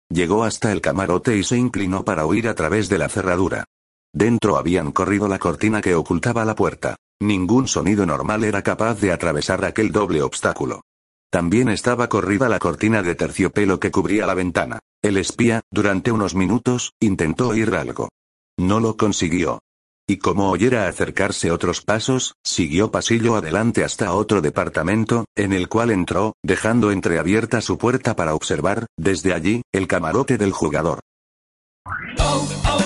Llegó 0.08 0.44
hasta 0.44 0.72
el 0.72 0.80
camarote 0.80 1.36
y 1.36 1.44
se 1.44 1.58
inclinó 1.58 2.04
para 2.04 2.24
huir 2.24 2.48
a 2.48 2.54
través 2.54 2.88
de 2.88 2.96
la 2.96 3.10
cerradura. 3.10 3.64
Dentro 4.12 4.56
habían 4.56 4.90
corrido 4.90 5.28
la 5.28 5.38
cortina 5.38 5.82
que 5.82 5.94
ocultaba 5.94 6.46
la 6.46 6.54
puerta. 6.54 6.96
Ningún 7.20 7.68
sonido 7.68 8.06
normal 8.06 8.44
era 8.44 8.62
capaz 8.62 9.00
de 9.00 9.12
atravesar 9.12 9.64
aquel 9.64 9.92
doble 9.92 10.22
obstáculo. 10.22 10.80
También 11.30 11.68
estaba 11.68 12.08
corrida 12.08 12.48
la 12.48 12.58
cortina 12.58 13.02
de 13.02 13.14
terciopelo 13.14 13.80
que 13.80 13.90
cubría 13.90 14.26
la 14.26 14.34
ventana. 14.34 14.78
El 15.02 15.16
espía, 15.16 15.62
durante 15.70 16.12
unos 16.12 16.34
minutos, 16.34 16.92
intentó 17.00 17.48
oír 17.48 17.74
algo. 17.74 18.08
No 18.58 18.80
lo 18.80 18.96
consiguió. 18.96 19.60
Y 20.08 20.18
como 20.18 20.50
oyera 20.50 20.86
acercarse 20.86 21.50
otros 21.50 21.82
pasos, 21.82 22.34
siguió 22.44 22.92
pasillo 22.92 23.34
adelante 23.34 23.82
hasta 23.82 24.12
otro 24.12 24.40
departamento, 24.40 25.24
en 25.34 25.52
el 25.52 25.68
cual 25.68 25.90
entró, 25.90 26.34
dejando 26.44 26.92
entreabierta 26.92 27.60
su 27.60 27.76
puerta 27.76 28.14
para 28.14 28.34
observar, 28.34 28.86
desde 28.96 29.34
allí, 29.34 29.62
el 29.72 29.88
camarote 29.88 30.38
del 30.38 30.52
jugador. 30.52 31.00
Oh, 32.18 32.48
oh, 32.68 32.85